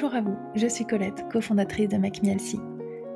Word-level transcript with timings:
Bonjour 0.00 0.14
à 0.14 0.20
vous, 0.20 0.38
je 0.54 0.68
suis 0.68 0.86
Colette, 0.86 1.28
cofondatrice 1.28 1.88
de 1.88 1.96
MacMielsi. 1.96 2.60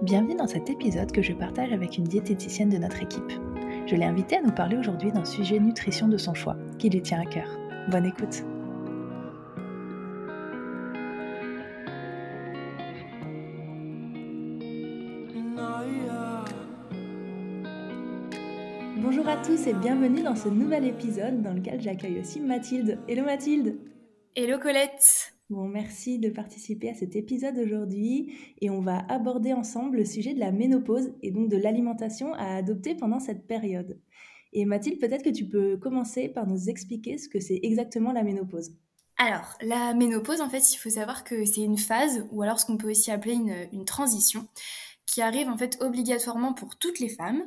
Bienvenue 0.03 0.35
dans 0.35 0.49
cet 0.49 0.69
épisode 0.69 1.13
que 1.13 1.23
je 1.23 1.33
partage 1.33 1.73
avec 1.73 1.97
une 1.97 2.03
diététicienne 2.03 2.71
de 2.71 2.77
notre 2.77 3.01
équipe. 3.01 3.31
Je 3.87 3.95
l'ai 3.95 4.05
invitée 4.05 4.39
à 4.39 4.43
nous 4.43 4.51
parler 4.51 4.77
aujourd'hui 4.77 5.13
d'un 5.13 5.25
sujet 5.25 5.61
nutrition 5.61 6.09
de 6.09 6.17
son 6.17 6.35
choix, 6.35 6.57
qui 6.81 6.91
lui 6.91 7.01
tient 7.01 7.21
à 7.21 7.25
cœur. 7.25 7.47
Bonne 7.89 8.07
écoute 8.07 8.43
Bonjour 18.97 19.29
à 19.29 19.37
tous 19.37 19.69
et 19.69 19.75
bienvenue 19.75 20.25
dans 20.25 20.35
ce 20.35 20.49
nouvel 20.49 20.85
épisode 20.85 21.43
dans 21.43 21.53
lequel 21.53 21.81
j'accueille 21.81 22.19
aussi 22.19 22.41
Mathilde. 22.41 22.99
Hello 23.07 23.25
Mathilde 23.25 23.77
Hello 24.35 24.59
Colette 24.59 25.33
Bon, 25.53 25.69
merci 25.69 26.19
de 26.19 26.31
participer 26.31 26.89
à 26.89 26.95
cet 26.95 27.15
épisode 27.15 27.59
aujourd'hui 27.59 28.55
et 28.63 28.71
on 28.71 28.81
va 28.81 29.05
aborder 29.11 29.53
ensemble 29.53 29.99
le 29.99 30.07
sujet 30.07 30.33
de 30.33 30.41
la 30.41 30.51
ménopause 30.51 31.13
et 31.21 31.31
donc 31.31 31.51
de 31.51 31.59
l'alimentation 31.59 32.33
à 32.33 32.57
adopter 32.57 32.95
pendant 32.95 33.21
cette 33.21 33.47
période. 33.47 34.01
Et 34.55 34.65
Mathilde, 34.65 34.99
peut-être 34.99 35.23
que 35.23 35.29
tu 35.29 35.45
peux 35.45 35.77
commencer 35.77 36.31
par 36.31 36.47
nous 36.47 36.71
expliquer 36.71 37.19
ce 37.19 37.29
que 37.29 37.39
c'est 37.39 37.61
exactement 37.63 38.13
la 38.13 38.23
ménopause. 38.23 38.79
Alors, 39.19 39.59
la 39.61 39.93
ménopause, 39.93 40.41
en 40.41 40.49
fait, 40.49 40.73
il 40.73 40.79
faut 40.79 40.89
savoir 40.89 41.23
que 41.23 41.45
c'est 41.45 41.61
une 41.61 41.77
phase, 41.77 42.27
ou 42.33 42.41
alors 42.41 42.59
ce 42.59 42.65
qu'on 42.65 42.79
peut 42.79 42.91
aussi 42.91 43.11
appeler 43.11 43.35
une, 43.35 43.69
une, 43.75 43.85
transition, 43.85 44.49
qui 45.05 45.21
arrive 45.21 45.51
en 45.51 45.59
fait 45.59 45.77
obligatoirement 45.83 46.55
pour 46.55 46.79
toutes 46.79 46.99
les 46.99 47.11
femmes. 47.11 47.43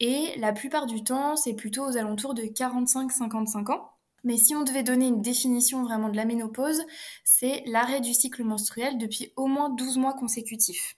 Et 0.00 0.36
la 0.38 0.52
plupart 0.52 0.86
du 0.86 1.04
temps, 1.04 1.36
c'est 1.36 1.54
plutôt 1.54 1.86
aux 1.86 1.96
alentours 1.96 2.34
de 2.34 2.42
45-55 2.42 3.70
ans. 3.70 3.93
Mais 4.24 4.36
si 4.36 4.54
on 4.54 4.64
devait 4.64 4.82
donner 4.82 5.06
une 5.06 5.22
définition 5.22 5.82
vraiment 5.82 6.08
de 6.08 6.16
la 6.16 6.24
ménopause, 6.24 6.82
c'est 7.24 7.62
l'arrêt 7.66 8.00
du 8.00 8.14
cycle 8.14 8.42
menstruel 8.42 8.98
depuis 8.98 9.32
au 9.36 9.46
moins 9.46 9.70
12 9.70 9.98
mois 9.98 10.14
consécutifs. 10.14 10.96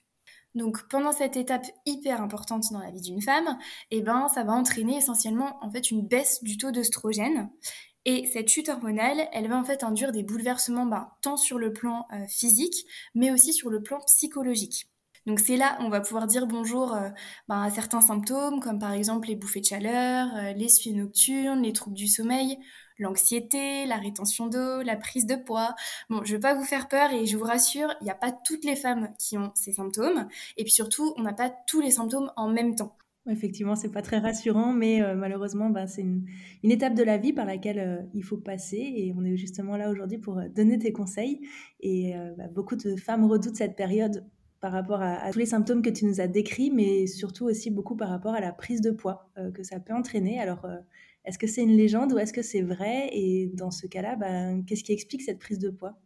Donc 0.55 0.87
pendant 0.87 1.11
cette 1.11 1.37
étape 1.37 1.67
hyper 1.85 2.21
importante 2.21 2.63
dans 2.71 2.79
la 2.79 2.89
vie 2.89 3.01
d'une 3.01 3.21
femme, 3.21 3.59
eh 3.91 4.01
ben 4.01 4.27
ça 4.27 4.43
va 4.43 4.53
entraîner 4.53 4.97
essentiellement 4.97 5.57
en 5.61 5.69
fait 5.69 5.91
une 5.91 6.07
baisse 6.07 6.41
du 6.41 6.57
taux 6.57 6.71
d'œstrogène 6.71 7.51
et 8.09 8.25
cette 8.25 8.47
chute 8.47 8.69
hormonale, 8.69 9.27
elle 9.33 9.49
va 9.49 9.57
en 9.57 9.65
fait 9.65 9.83
induire 9.83 10.13
des 10.13 10.23
bouleversements 10.23 10.85
ben, 10.85 11.11
tant 11.21 11.35
sur 11.35 11.59
le 11.59 11.73
plan 11.73 12.07
euh, 12.13 12.25
physique, 12.29 12.85
mais 13.13 13.31
aussi 13.31 13.51
sur 13.51 13.69
le 13.69 13.83
plan 13.83 13.99
psychologique. 14.05 14.87
Donc 15.25 15.41
c'est 15.41 15.57
là 15.57 15.77
on 15.81 15.89
va 15.89 15.99
pouvoir 15.99 16.25
dire 16.25 16.47
bonjour 16.47 16.93
euh, 16.93 17.09
ben, 17.49 17.63
à 17.63 17.69
certains 17.69 17.99
symptômes, 17.99 18.61
comme 18.61 18.79
par 18.79 18.93
exemple 18.93 19.27
les 19.27 19.35
bouffées 19.35 19.59
de 19.59 19.65
chaleur, 19.65 20.29
euh, 20.37 20.53
les 20.53 20.69
suies 20.69 20.93
nocturnes, 20.93 21.61
les 21.63 21.73
troubles 21.73 21.97
du 21.97 22.07
sommeil, 22.07 22.57
l'anxiété, 22.99 23.85
la 23.85 23.97
rétention 23.97 24.47
d'eau, 24.47 24.81
la 24.81 24.95
prise 24.95 25.25
de 25.25 25.35
poids. 25.35 25.75
Bon, 26.09 26.23
je 26.23 26.33
vais 26.33 26.39
pas 26.39 26.53
vous 26.53 26.65
faire 26.65 26.87
peur 26.87 27.11
et 27.11 27.25
je 27.25 27.37
vous 27.37 27.45
rassure, 27.45 27.93
il 28.01 28.05
n'y 28.05 28.11
a 28.11 28.15
pas 28.15 28.31
toutes 28.31 28.65
les 28.65 28.75
femmes 28.75 29.09
qui 29.19 29.37
ont 29.37 29.51
ces 29.55 29.73
symptômes. 29.73 30.27
Et 30.57 30.63
puis 30.63 30.73
surtout, 30.73 31.13
on 31.17 31.21
n'a 31.21 31.33
pas 31.33 31.49
tous 31.67 31.81
les 31.81 31.91
symptômes 31.91 32.31
en 32.35 32.49
même 32.49 32.75
temps. 32.75 32.97
Effectivement, 33.29 33.75
c'est 33.75 33.91
pas 33.91 34.01
très 34.01 34.19
rassurant, 34.19 34.71
mais 34.71 35.01
euh, 35.01 35.13
malheureusement, 35.13 35.69
ben, 35.69 35.85
c'est 35.85 36.01
une, 36.01 36.25
étape 36.63 36.93
de 36.93 37.03
la 37.03 37.17
vie 37.17 37.33
par 37.33 37.45
laquelle 37.45 37.79
euh, 37.79 38.01
il 38.13 38.23
faut 38.23 38.37
passer. 38.37 38.77
Et 38.77 39.13
on 39.17 39.25
est 39.25 39.35
justement 39.35 39.75
là 39.75 39.89
aujourd'hui 39.89 40.17
pour 40.17 40.37
euh, 40.37 40.47
donner 40.47 40.79
tes 40.79 40.93
conseils. 40.93 41.41
Et 41.81 42.13
bah, 42.37 42.47
beaucoup 42.47 42.75
de 42.75 42.95
femmes 42.95 43.25
redoutent 43.25 43.55
cette 43.55 43.75
période 43.75 44.25
par 44.59 44.71
rapport 44.71 45.01
à, 45.01 45.15
à, 45.15 45.31
tous 45.31 45.39
les 45.39 45.45
symptômes 45.45 45.81
que 45.81 45.89
tu 45.89 46.05
nous 46.05 46.21
as 46.21 46.27
décrits, 46.27 46.71
mais 46.71 47.05
surtout 47.05 47.45
aussi 47.45 47.69
beaucoup 47.69 47.95
par 47.95 48.09
rapport 48.09 48.33
à 48.33 48.39
la 48.39 48.51
prise 48.51 48.81
de 48.81 48.91
poids 48.91 49.29
que 49.53 49.63
ça 49.63 49.79
peut 49.79 49.93
entraîner. 49.93 50.39
Alors, 50.39 50.65
est-ce 51.27 51.37
que 51.37 51.45
c'est 51.45 51.61
une 51.61 51.75
légende 51.75 52.13
ou 52.13 52.17
est-ce 52.17 52.31
que 52.31 52.41
c'est 52.41 52.61
vrai? 52.61 53.09
Et 53.11 53.51
dans 53.53 53.69
ce 53.69 53.85
cas-là, 53.85 54.15
ben, 54.15 54.63
qu'est-ce 54.65 54.83
qui 54.83 54.93
explique 54.93 55.21
cette 55.21 55.39
prise 55.39 55.59
de 55.59 55.69
poids? 55.69 55.99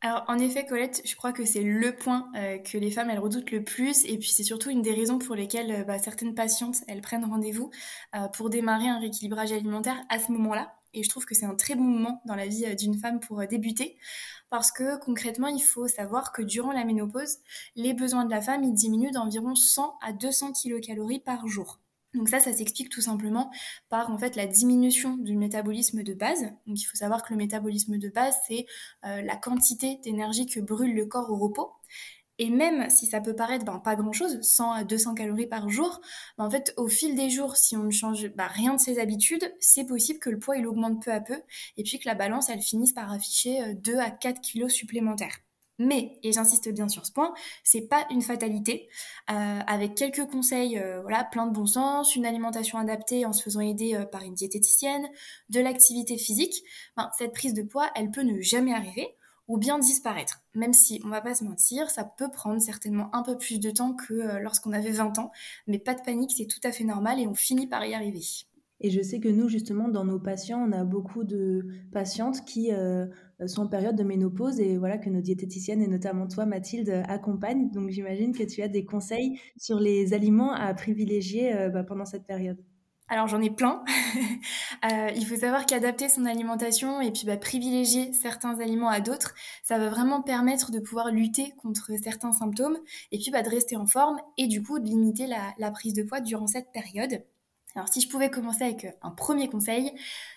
Alors 0.00 0.24
en 0.28 0.38
effet 0.38 0.66
Colette, 0.66 1.02
je 1.04 1.16
crois 1.16 1.32
que 1.32 1.44
c'est 1.44 1.62
le 1.62 1.94
point 1.94 2.30
euh, 2.36 2.58
que 2.58 2.76
les 2.76 2.90
femmes 2.90 3.08
elles 3.10 3.18
redoutent 3.18 3.50
le 3.50 3.64
plus. 3.64 4.04
Et 4.04 4.18
puis 4.18 4.28
c'est 4.28 4.42
surtout 4.42 4.70
une 4.70 4.82
des 4.82 4.92
raisons 4.92 5.18
pour 5.18 5.36
lesquelles 5.36 5.70
euh, 5.70 5.84
bah, 5.84 5.98
certaines 5.98 6.34
patientes 6.34 6.78
elles 6.88 7.00
prennent 7.00 7.24
rendez-vous 7.24 7.70
euh, 8.14 8.28
pour 8.28 8.50
démarrer 8.50 8.88
un 8.88 8.98
rééquilibrage 8.98 9.52
alimentaire 9.52 9.96
à 10.08 10.18
ce 10.18 10.32
moment-là. 10.32 10.74
Et 10.94 11.02
je 11.02 11.08
trouve 11.08 11.26
que 11.26 11.34
c'est 11.34 11.46
un 11.46 11.54
très 11.54 11.76
bon 11.76 11.84
moment 11.84 12.22
dans 12.26 12.34
la 12.34 12.46
vie 12.46 12.74
d'une 12.76 12.98
femme 12.98 13.20
pour 13.20 13.46
débuter. 13.46 13.98
Parce 14.50 14.70
que 14.72 14.98
concrètement 14.98 15.48
il 15.48 15.62
faut 15.62 15.88
savoir 15.88 16.32
que 16.32 16.42
durant 16.42 16.72
la 16.72 16.84
ménopause 16.84 17.38
les 17.76 17.94
besoins 17.94 18.24
de 18.24 18.30
la 18.30 18.42
femme 18.42 18.64
ils 18.64 18.74
diminuent 18.74 19.12
d'environ 19.12 19.54
100 19.54 19.96
à 20.02 20.12
200 20.12 20.52
kilocalories 20.52 21.20
par 21.20 21.46
jour. 21.46 21.80
Donc 22.16 22.28
ça, 22.28 22.40
ça 22.40 22.52
s'explique 22.52 22.88
tout 22.88 23.00
simplement 23.00 23.50
par 23.88 24.10
en 24.10 24.18
fait 24.18 24.36
la 24.36 24.46
diminution 24.46 25.16
du 25.16 25.36
métabolisme 25.36 26.02
de 26.02 26.14
base. 26.14 26.42
Donc 26.66 26.80
il 26.80 26.84
faut 26.84 26.96
savoir 26.96 27.22
que 27.22 27.32
le 27.32 27.36
métabolisme 27.36 27.98
de 27.98 28.08
base, 28.08 28.34
c'est 28.48 28.66
euh, 29.04 29.22
la 29.22 29.36
quantité 29.36 30.00
d'énergie 30.02 30.46
que 30.46 30.60
brûle 30.60 30.94
le 30.94 31.06
corps 31.06 31.30
au 31.30 31.36
repos. 31.36 31.72
Et 32.38 32.50
même 32.50 32.90
si 32.90 33.06
ça 33.06 33.20
peut 33.20 33.34
paraître 33.34 33.64
ben, 33.64 33.78
pas 33.78 33.96
grand-chose, 33.96 34.40
100 34.42 34.72
à 34.72 34.84
200 34.84 35.14
calories 35.14 35.46
par 35.46 35.70
jour, 35.70 36.00
ben, 36.36 36.44
en 36.44 36.50
fait, 36.50 36.74
au 36.76 36.86
fil 36.86 37.14
des 37.14 37.30
jours, 37.30 37.56
si 37.56 37.76
on 37.76 37.84
ne 37.84 37.90
change 37.90 38.28
ben, 38.34 38.46
rien 38.46 38.74
de 38.74 38.80
ses 38.80 38.98
habitudes, 38.98 39.54
c'est 39.58 39.86
possible 39.86 40.18
que 40.18 40.28
le 40.30 40.38
poids 40.38 40.56
il 40.56 40.66
augmente 40.66 41.02
peu 41.02 41.12
à 41.12 41.20
peu 41.20 41.40
et 41.76 41.82
puis 41.82 41.98
que 41.98 42.08
la 42.08 42.14
balance 42.14 42.50
elle 42.50 42.60
finisse 42.60 42.92
par 42.92 43.10
afficher 43.10 43.74
2 43.74 43.94
euh, 43.94 44.00
à 44.00 44.10
4 44.10 44.40
kilos 44.40 44.72
supplémentaires. 44.72 45.45
Mais, 45.78 46.18
et 46.22 46.32
j'insiste 46.32 46.72
bien 46.72 46.88
sur 46.88 47.04
ce 47.04 47.12
point, 47.12 47.34
c'est 47.62 47.82
pas 47.82 48.06
une 48.10 48.22
fatalité. 48.22 48.88
Euh, 49.30 49.60
avec 49.66 49.94
quelques 49.94 50.26
conseils, 50.26 50.78
euh, 50.78 51.02
voilà, 51.02 51.24
plein 51.24 51.46
de 51.46 51.52
bon 51.52 51.66
sens, 51.66 52.16
une 52.16 52.24
alimentation 52.24 52.78
adaptée 52.78 53.26
en 53.26 53.32
se 53.32 53.42
faisant 53.42 53.60
aider 53.60 53.94
euh, 53.94 54.06
par 54.06 54.22
une 54.22 54.34
diététicienne, 54.34 55.06
de 55.50 55.60
l'activité 55.60 56.16
physique, 56.16 56.62
cette 57.18 57.32
prise 57.32 57.52
de 57.52 57.62
poids, 57.62 57.90
elle 57.94 58.10
peut 58.10 58.22
ne 58.22 58.40
jamais 58.40 58.72
arriver 58.72 59.14
ou 59.48 59.58
bien 59.58 59.78
disparaître. 59.78 60.40
Même 60.54 60.72
si, 60.72 61.00
on 61.04 61.08
va 61.08 61.20
pas 61.20 61.34
se 61.34 61.44
mentir, 61.44 61.90
ça 61.90 62.04
peut 62.04 62.30
prendre 62.30 62.60
certainement 62.60 63.14
un 63.14 63.22
peu 63.22 63.36
plus 63.36 63.60
de 63.60 63.70
temps 63.70 63.94
que 63.94 64.40
lorsqu'on 64.40 64.72
avait 64.72 64.90
20 64.90 65.18
ans. 65.18 65.30
Mais 65.68 65.78
pas 65.78 65.94
de 65.94 66.00
panique, 66.00 66.32
c'est 66.36 66.46
tout 66.46 66.58
à 66.64 66.72
fait 66.72 66.82
normal 66.82 67.20
et 67.20 67.28
on 67.28 67.34
finit 67.34 67.68
par 67.68 67.84
y 67.86 67.94
arriver. 67.94 68.22
Et 68.80 68.90
je 68.90 69.00
sais 69.00 69.20
que 69.20 69.28
nous, 69.28 69.48
justement, 69.48 69.88
dans 69.88 70.04
nos 70.04 70.18
patients, 70.18 70.66
on 70.66 70.72
a 70.72 70.82
beaucoup 70.82 71.22
de 71.22 71.66
patientes 71.92 72.44
qui 72.44 72.72
sont 73.46 73.62
en 73.62 73.68
période 73.68 73.96
de 73.96 74.02
ménopause 74.02 74.60
et 74.60 74.78
voilà 74.78 74.98
que 74.98 75.10
nos 75.10 75.20
diététiciennes 75.20 75.82
et 75.82 75.88
notamment 75.88 76.26
toi, 76.26 76.46
Mathilde, 76.46 77.02
accompagnent. 77.08 77.70
Donc 77.70 77.90
j'imagine 77.90 78.34
que 78.34 78.42
tu 78.42 78.62
as 78.62 78.68
des 78.68 78.84
conseils 78.84 79.38
sur 79.56 79.78
les 79.78 80.14
aliments 80.14 80.52
à 80.52 80.72
privilégier 80.74 81.54
euh, 81.54 81.68
bah, 81.68 81.84
pendant 81.84 82.04
cette 82.04 82.26
période. 82.26 82.58
Alors 83.08 83.28
j'en 83.28 83.40
ai 83.40 83.50
plein. 83.50 83.84
euh, 84.84 85.10
il 85.14 85.24
faut 85.26 85.36
savoir 85.36 85.66
qu'adapter 85.66 86.08
son 86.08 86.24
alimentation 86.24 87.00
et 87.00 87.12
puis 87.12 87.24
bah, 87.24 87.36
privilégier 87.36 88.12
certains 88.12 88.58
aliments 88.58 88.88
à 88.88 89.00
d'autres, 89.00 89.34
ça 89.62 89.78
va 89.78 89.90
vraiment 89.90 90.22
permettre 90.22 90.72
de 90.72 90.80
pouvoir 90.80 91.12
lutter 91.12 91.52
contre 91.62 91.92
certains 92.02 92.32
symptômes 92.32 92.78
et 93.12 93.18
puis 93.18 93.30
bah, 93.30 93.42
de 93.42 93.50
rester 93.50 93.76
en 93.76 93.86
forme 93.86 94.18
et 94.38 94.48
du 94.48 94.62
coup 94.62 94.80
de 94.80 94.86
limiter 94.86 95.26
la 95.26 95.70
prise 95.70 95.94
de 95.94 96.02
poids 96.02 96.20
durant 96.20 96.48
cette 96.48 96.72
période. 96.72 97.22
Alors 97.76 97.88
si 97.88 98.00
je 98.00 98.08
pouvais 98.08 98.30
commencer 98.30 98.64
avec 98.64 98.86
euh, 98.86 98.90
un 99.02 99.10
premier 99.10 99.48
conseil, 99.48 99.92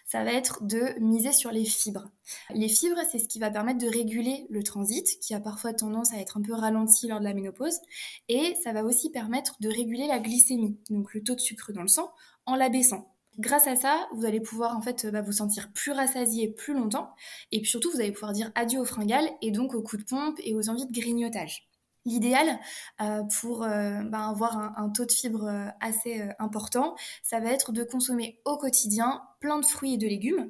ça 0.05 0.25
va 0.25 0.33
être 0.33 0.61
de 0.63 0.99
miser 0.99 1.31
sur 1.31 1.51
les 1.51 1.63
fibres. 1.63 2.11
Les 2.53 2.67
fibres, 2.67 2.99
c'est 3.09 3.17
ce 3.17 3.29
qui 3.29 3.39
va 3.39 3.49
permettre 3.49 3.79
de 3.79 3.87
réguler 3.87 4.45
le 4.49 4.61
transit, 4.61 5.19
qui 5.21 5.33
a 5.33 5.39
parfois 5.39 5.73
tendance 5.73 6.13
à 6.13 6.17
être 6.17 6.37
un 6.37 6.41
peu 6.41 6.53
ralenti 6.53 7.07
lors 7.07 7.19
de 7.19 7.23
la 7.23 7.33
ménopause, 7.33 7.79
et 8.27 8.55
ça 8.61 8.73
va 8.73 8.83
aussi 8.83 9.09
permettre 9.09 9.55
de 9.61 9.69
réguler 9.69 10.05
la 10.07 10.19
glycémie, 10.19 10.77
donc 10.89 11.13
le 11.13 11.23
taux 11.23 11.35
de 11.35 11.39
sucre 11.39 11.71
dans 11.71 11.81
le 11.81 11.87
sang, 11.87 12.11
en 12.45 12.55
l'abaissant. 12.55 13.15
Grâce 13.37 13.67
à 13.67 13.77
ça, 13.77 14.09
vous 14.13 14.25
allez 14.25 14.41
pouvoir 14.41 14.75
en 14.75 14.81
fait 14.81 15.07
bah, 15.07 15.21
vous 15.21 15.31
sentir 15.31 15.71
plus 15.71 15.93
rassasié 15.93 16.49
plus 16.49 16.73
longtemps, 16.73 17.09
et 17.53 17.61
puis 17.61 17.69
surtout 17.69 17.89
vous 17.89 18.01
allez 18.01 18.11
pouvoir 18.11 18.33
dire 18.33 18.51
adieu 18.55 18.81
aux 18.81 18.85
fringales 18.85 19.29
et 19.41 19.51
donc 19.51 19.73
aux 19.75 19.81
coups 19.81 20.03
de 20.03 20.09
pompe 20.09 20.37
et 20.43 20.55
aux 20.55 20.69
envies 20.69 20.87
de 20.87 20.99
grignotage. 20.99 21.68
L'idéal 22.05 22.59
euh, 23.01 23.23
pour 23.39 23.63
euh, 23.63 24.01
ben, 24.03 24.29
avoir 24.29 24.57
un, 24.57 24.89
taux 24.89 25.05
de 25.05 25.11
fibres 25.11 25.45
euh, 25.45 25.67
assez 25.81 26.23
important, 26.39 26.95
ça 27.23 27.39
va 27.39 27.51
être 27.51 27.71
de 27.71 27.83
consommer 27.83 28.39
au 28.45 28.57
quotidien 28.57 29.21
plein 29.39 29.59
de 29.59 29.65
fruits 29.65 29.95
et 29.95 29.97
de 29.97 30.07
légumes, 30.07 30.49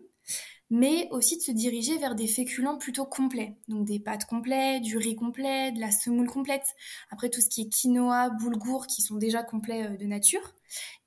mais 0.70 1.08
aussi 1.10 1.38
de 1.38 1.42
se 1.42 1.52
diriger 1.52 1.98
vers 1.98 2.14
des 2.14 2.28
féculents 2.28 2.78
plutôt 2.78 3.06
complets, 3.06 3.58
donc 3.68 3.86
des 3.86 4.00
pâtes 4.00 4.26
complets, 4.26 4.80
du 4.80 4.98
riz 4.98 5.16
complet, 5.16 5.72
de 5.72 5.80
la 5.80 5.90
semoule 5.90 6.30
complète, 6.30 6.76
après 7.10 7.30
tout 7.30 7.42
ce 7.42 7.50
qui 7.50 7.62
est 7.62 7.70
quinoa, 7.70 8.30
boulgour 8.30 8.86
qui 8.86 9.02
sont 9.02 9.16
déjà 9.16 9.42
complets 9.42 9.98
de 9.98 10.06
nature, 10.06 10.54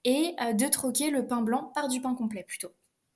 et 0.04 0.34
de 0.54 0.68
troquer 0.68 1.10
le 1.10 1.28
pain 1.28 1.42
blanc 1.42 1.70
par 1.76 1.86
du 1.86 2.00
pain 2.00 2.14
complet 2.14 2.42
plutôt. 2.42 2.72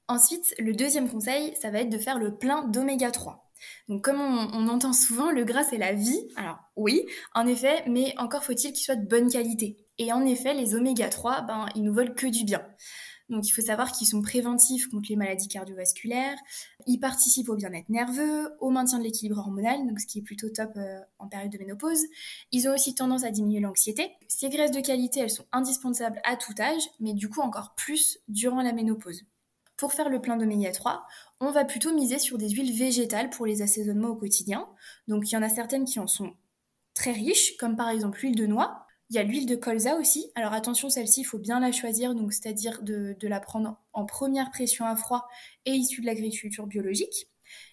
Ensuite, 0.07 0.55
le 0.61 0.73
deuxième 0.73 1.11
conseil, 1.11 1.57
ça 1.61 1.71
va 1.71 1.81
être 1.81 1.91
de 1.91 1.99
faire 1.99 2.21
le 2.21 2.37
plein 2.37 2.63
d'oméga 2.69 3.11
3. 3.11 3.46
Donc 3.89 4.03
comme 4.03 4.21
on, 4.21 4.69
entend 4.69 4.93
souvent, 4.93 5.31
le 5.31 5.45
gras 5.45 5.65
c'est 5.65 5.79
la 5.79 5.93
vie. 5.93 6.29
Alors 6.37 6.59
oui, 6.77 7.05
en 7.35 7.47
effet, 7.47 7.83
mais 7.87 8.15
encore 8.19 8.45
faut-il 8.45 8.73
qu'il 8.73 8.85
soit 8.85 8.97
de 8.97 9.07
bonne 9.07 9.31
qualité. 9.31 9.77
Et 9.99 10.13
en 10.13 10.25
effet, 10.27 10.53
les 10.53 10.75
oméga 10.75 11.09
3, 11.09 11.43
ben, 11.43 11.67
ils 11.75 11.83
nous 11.83 11.95
veulent 11.95 12.15
que 12.15 12.27
du 12.27 12.45
bien. 12.45 12.63
Donc 13.29 13.49
il 13.49 13.51
faut 13.51 13.63
savoir 13.63 13.91
qu'ils 13.93 14.07
sont 14.07 14.23
préventifs 14.23 14.89
contre 14.89 15.09
les 15.09 15.17
maladies 15.17 15.49
cardiovasculaires, 15.49 16.37
ils 16.87 16.99
participent 16.99 17.49
au 17.49 17.57
bien-être 17.57 17.89
nerveux, 17.89 18.53
au 18.61 18.71
maintien 18.71 18.99
de 18.99 19.05
l'équilibre 19.05 19.39
hormonal, 19.39 19.79
ce 19.99 20.07
qui 20.07 20.21
est 20.21 20.23
plutôt 20.23 20.49
top 20.49 20.71
euh, 20.77 21.01
en 21.19 21.27
période 21.27 21.51
de 21.51 21.59
ménopause. 21.59 22.05
Ils 22.53 22.69
ont 22.69 22.75
aussi 22.75 22.95
tendance 22.95 23.25
à 23.25 23.31
diminuer 23.31 23.61
l'anxiété. 23.61 24.13
Ces 24.29 24.49
graisses 24.49 24.71
de 24.71 24.81
qualité, 24.81 25.21
elles 25.21 25.31
sont 25.31 25.47
indispensables 25.51 26.21
à 26.25 26.37
tout 26.37 26.55
âge, 26.61 26.83
mais 27.01 27.15
du 27.15 27.29
coup 27.29 27.41
encore 27.41 27.75
plus 27.75 28.19
durant 28.29 28.63
la 28.63 28.73
ménopause. 28.73 29.25
Pour 29.77 29.93
faire 29.93 30.09
le 30.09 30.21
plein 30.21 30.37
d'oméga 30.37 30.73
3, 30.73 31.07
on 31.41 31.51
va 31.51 31.65
plutôt 31.65 31.93
miser 31.93 32.19
sur 32.19 32.39
des 32.39 32.49
huiles 32.49 32.77
végétales 32.77 33.29
pour 33.29 33.45
les 33.45 33.61
assaisonnements 33.61 34.09
au 34.09 34.17
quotidien. 34.17 34.69
Donc 35.07 35.31
il 35.31 35.35
y 35.35 35.37
en 35.37 35.43
a 35.43 35.51
certaines 35.51 35.85
qui 35.85 36.01
en 36.01 36.07
sont 36.07 36.35
très 36.95 37.13
riches, 37.13 37.57
comme 37.59 37.77
par 37.77 37.91
exemple 37.91 38.21
l'huile 38.21 38.37
de 38.37 38.47
noix. 38.47 38.87
Il 39.11 39.17
y 39.17 39.19
a 39.19 39.23
l'huile 39.23 39.47
de 39.47 39.55
colza 39.55 39.97
aussi. 39.97 40.33
Alors 40.35 40.55
attention, 40.55 40.89
celle-ci, 40.89 41.21
il 41.21 41.25
faut 41.25 41.39
bien 41.39 41.61
la 41.61 41.73
choisir, 41.73 42.15
donc 42.15 42.33
c'est-à-dire 42.33 42.83
de, 42.83 43.17
de, 43.21 43.29
la 43.29 43.39
prendre 43.39 43.79
en 43.93 44.07
première 44.07 44.51
pression 44.51 44.87
à 44.87 44.97
froid 44.97 45.29
et 45.67 45.73
issue 45.73 46.01
de 46.01 46.07
l'agriculture 46.07 46.67
biologique. 46.67 47.29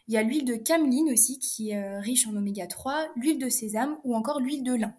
Il 0.07 0.13
y 0.13 0.17
a 0.17 0.23
l'huile 0.23 0.45
de 0.45 0.55
cameline 0.55 1.09
aussi 1.11 1.39
qui 1.39 1.71
est 1.71 1.81
euh, 1.81 1.99
riche 1.99 2.27
en 2.27 2.35
oméga 2.35 2.67
3, 2.67 3.13
l'huile 3.15 3.39
de 3.39 3.49
sésame 3.49 3.97
ou 4.03 4.15
encore 4.15 4.41
l'huile 4.41 4.63
de 4.63 4.73
lin. 4.73 4.93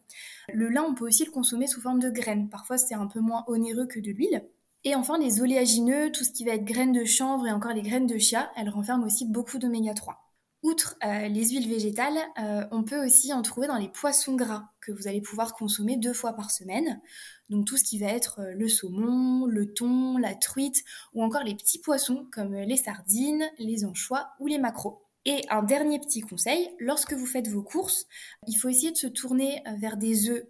Le 0.52 0.68
lin, 0.68 0.84
on 0.88 0.94
peut 0.94 1.06
aussi 1.06 1.24
le 1.24 1.30
consommer 1.30 1.66
sous 1.66 1.80
forme 1.80 2.00
de 2.00 2.10
graines. 2.10 2.48
Parfois, 2.48 2.78
c'est 2.78 2.94
un 2.94 3.06
peu 3.06 3.20
moins 3.20 3.44
onéreux 3.46 3.86
que 3.86 4.00
de 4.00 4.10
l'huile. 4.10 4.48
Et 4.86 4.94
enfin, 4.94 5.18
les 5.18 5.40
oléagineux, 5.40 6.12
tout 6.12 6.24
ce 6.24 6.30
qui 6.30 6.44
va 6.44 6.52
être 6.52 6.64
graines 6.64 6.92
de 6.92 7.06
chanvre 7.06 7.46
et 7.46 7.52
encore 7.52 7.72
les 7.72 7.80
graines 7.80 8.06
de 8.06 8.18
chia, 8.18 8.50
elles 8.54 8.68
renferment 8.68 9.06
aussi 9.06 9.24
beaucoup 9.24 9.58
d'oméga 9.58 9.94
3. 9.94 10.24
Outre 10.62 10.96
euh, 11.04 11.28
les 11.28 11.48
huiles 11.48 11.68
végétales, 11.68 12.18
euh, 12.38 12.66
on 12.70 12.84
peut 12.84 13.02
aussi 13.04 13.32
en 13.32 13.40
trouver 13.40 13.66
dans 13.66 13.76
les 13.76 13.88
poissons 13.88 14.34
gras 14.34 14.70
que 14.82 14.92
vous 14.92 15.08
allez 15.08 15.22
pouvoir 15.22 15.54
consommer 15.54 15.96
deux 15.96 16.12
fois 16.12 16.34
par 16.34 16.50
semaine. 16.50 17.00
Donc 17.48 17.66
tout 17.66 17.78
ce 17.78 17.84
qui 17.84 17.98
va 17.98 18.06
être 18.08 18.40
euh, 18.40 18.52
le 18.54 18.68
saumon, 18.68 19.46
le 19.46 19.72
thon, 19.72 20.18
la 20.18 20.34
truite 20.34 20.82
ou 21.14 21.22
encore 21.22 21.44
les 21.44 21.54
petits 21.54 21.80
poissons 21.80 22.26
comme 22.30 22.54
les 22.54 22.76
sardines, 22.76 23.44
les 23.58 23.84
anchois 23.86 24.30
ou 24.38 24.46
les 24.46 24.58
maquereaux. 24.58 25.02
Et 25.26 25.46
un 25.48 25.62
dernier 25.62 25.98
petit 25.98 26.20
conseil, 26.20 26.70
lorsque 26.78 27.14
vous 27.14 27.26
faites 27.26 27.48
vos 27.48 27.62
courses, 27.62 28.06
il 28.46 28.54
faut 28.54 28.68
essayer 28.68 28.92
de 28.92 28.98
se 28.98 29.06
tourner 29.06 29.62
vers 29.78 29.96
des 29.96 30.28
œufs 30.28 30.44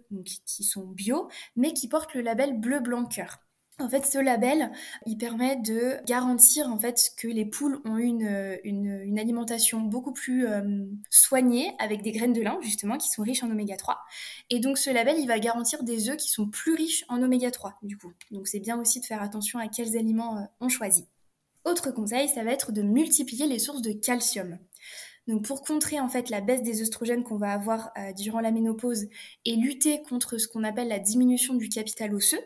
qui 0.45 0.65
sont 0.65 0.87
bio, 0.87 1.29
mais 1.55 1.71
qui 1.73 1.87
portent 1.87 2.13
le 2.13 2.21
label 2.21 2.59
bleu 2.59 2.81
blanc 2.81 3.05
cœur. 3.05 3.44
En 3.77 3.89
fait, 3.89 4.05
ce 4.05 4.17
label, 4.17 4.71
il 5.05 5.17
permet 5.17 5.57
de 5.57 5.97
garantir 6.05 6.71
en 6.71 6.77
fait 6.79 7.11
que 7.17 7.27
les 7.27 7.43
poules 7.43 7.81
ont 7.83 7.97
une, 7.97 8.57
une, 8.63 9.19
alimentation 9.19 9.81
beaucoup 9.81 10.13
plus 10.13 10.47
euh, 10.47 10.85
soignée 11.09 11.75
avec 11.79 12.01
des 12.01 12.13
graines 12.13 12.31
de 12.31 12.41
lin 12.41 12.57
justement 12.61 12.97
qui 12.97 13.09
sont 13.09 13.21
riches 13.21 13.43
en 13.43 13.51
oméga 13.51 13.75
3. 13.75 13.99
Et 14.49 14.61
donc 14.61 14.77
ce 14.77 14.89
label, 14.89 15.17
il 15.19 15.27
va 15.27 15.39
garantir 15.39 15.83
des 15.83 16.09
œufs 16.09 16.15
qui 16.15 16.29
sont 16.29 16.47
plus 16.47 16.73
riches 16.73 17.03
en 17.09 17.21
oméga 17.21 17.51
3 17.51 17.73
du 17.81 17.97
coup. 17.97 18.13
Donc 18.31 18.47
c'est 18.47 18.61
bien 18.61 18.79
aussi 18.79 19.01
de 19.01 19.05
faire 19.05 19.21
attention 19.21 19.59
à 19.59 19.67
quels 19.67 19.97
aliments 19.97 20.37
euh, 20.37 20.45
on 20.61 20.69
choisit. 20.69 21.07
Autre 21.65 21.91
conseil, 21.91 22.29
ça 22.29 22.45
va 22.45 22.51
être 22.51 22.71
de 22.71 22.81
multiplier 22.81 23.45
les 23.45 23.59
sources 23.59 23.81
de 23.81 23.91
calcium. 23.91 24.57
Donc 25.27 25.43
pour 25.43 25.63
contrer 25.63 25.99
en 25.99 26.07
fait 26.07 26.29
la 26.29 26.39
baisse 26.39 26.61
des 26.61 26.81
oestrogènes 26.81 27.23
qu'on 27.23 27.37
va 27.37 27.51
avoir 27.51 27.91
euh, 27.97 28.13
durant 28.13 28.39
la 28.39 28.51
ménopause 28.51 29.07
et 29.43 29.55
lutter 29.55 30.01
contre 30.03 30.37
ce 30.37 30.47
qu'on 30.47 30.63
appelle 30.63 30.87
la 30.87 30.99
diminution 30.99 31.55
du 31.55 31.67
capital 31.67 32.13
osseux, 32.13 32.39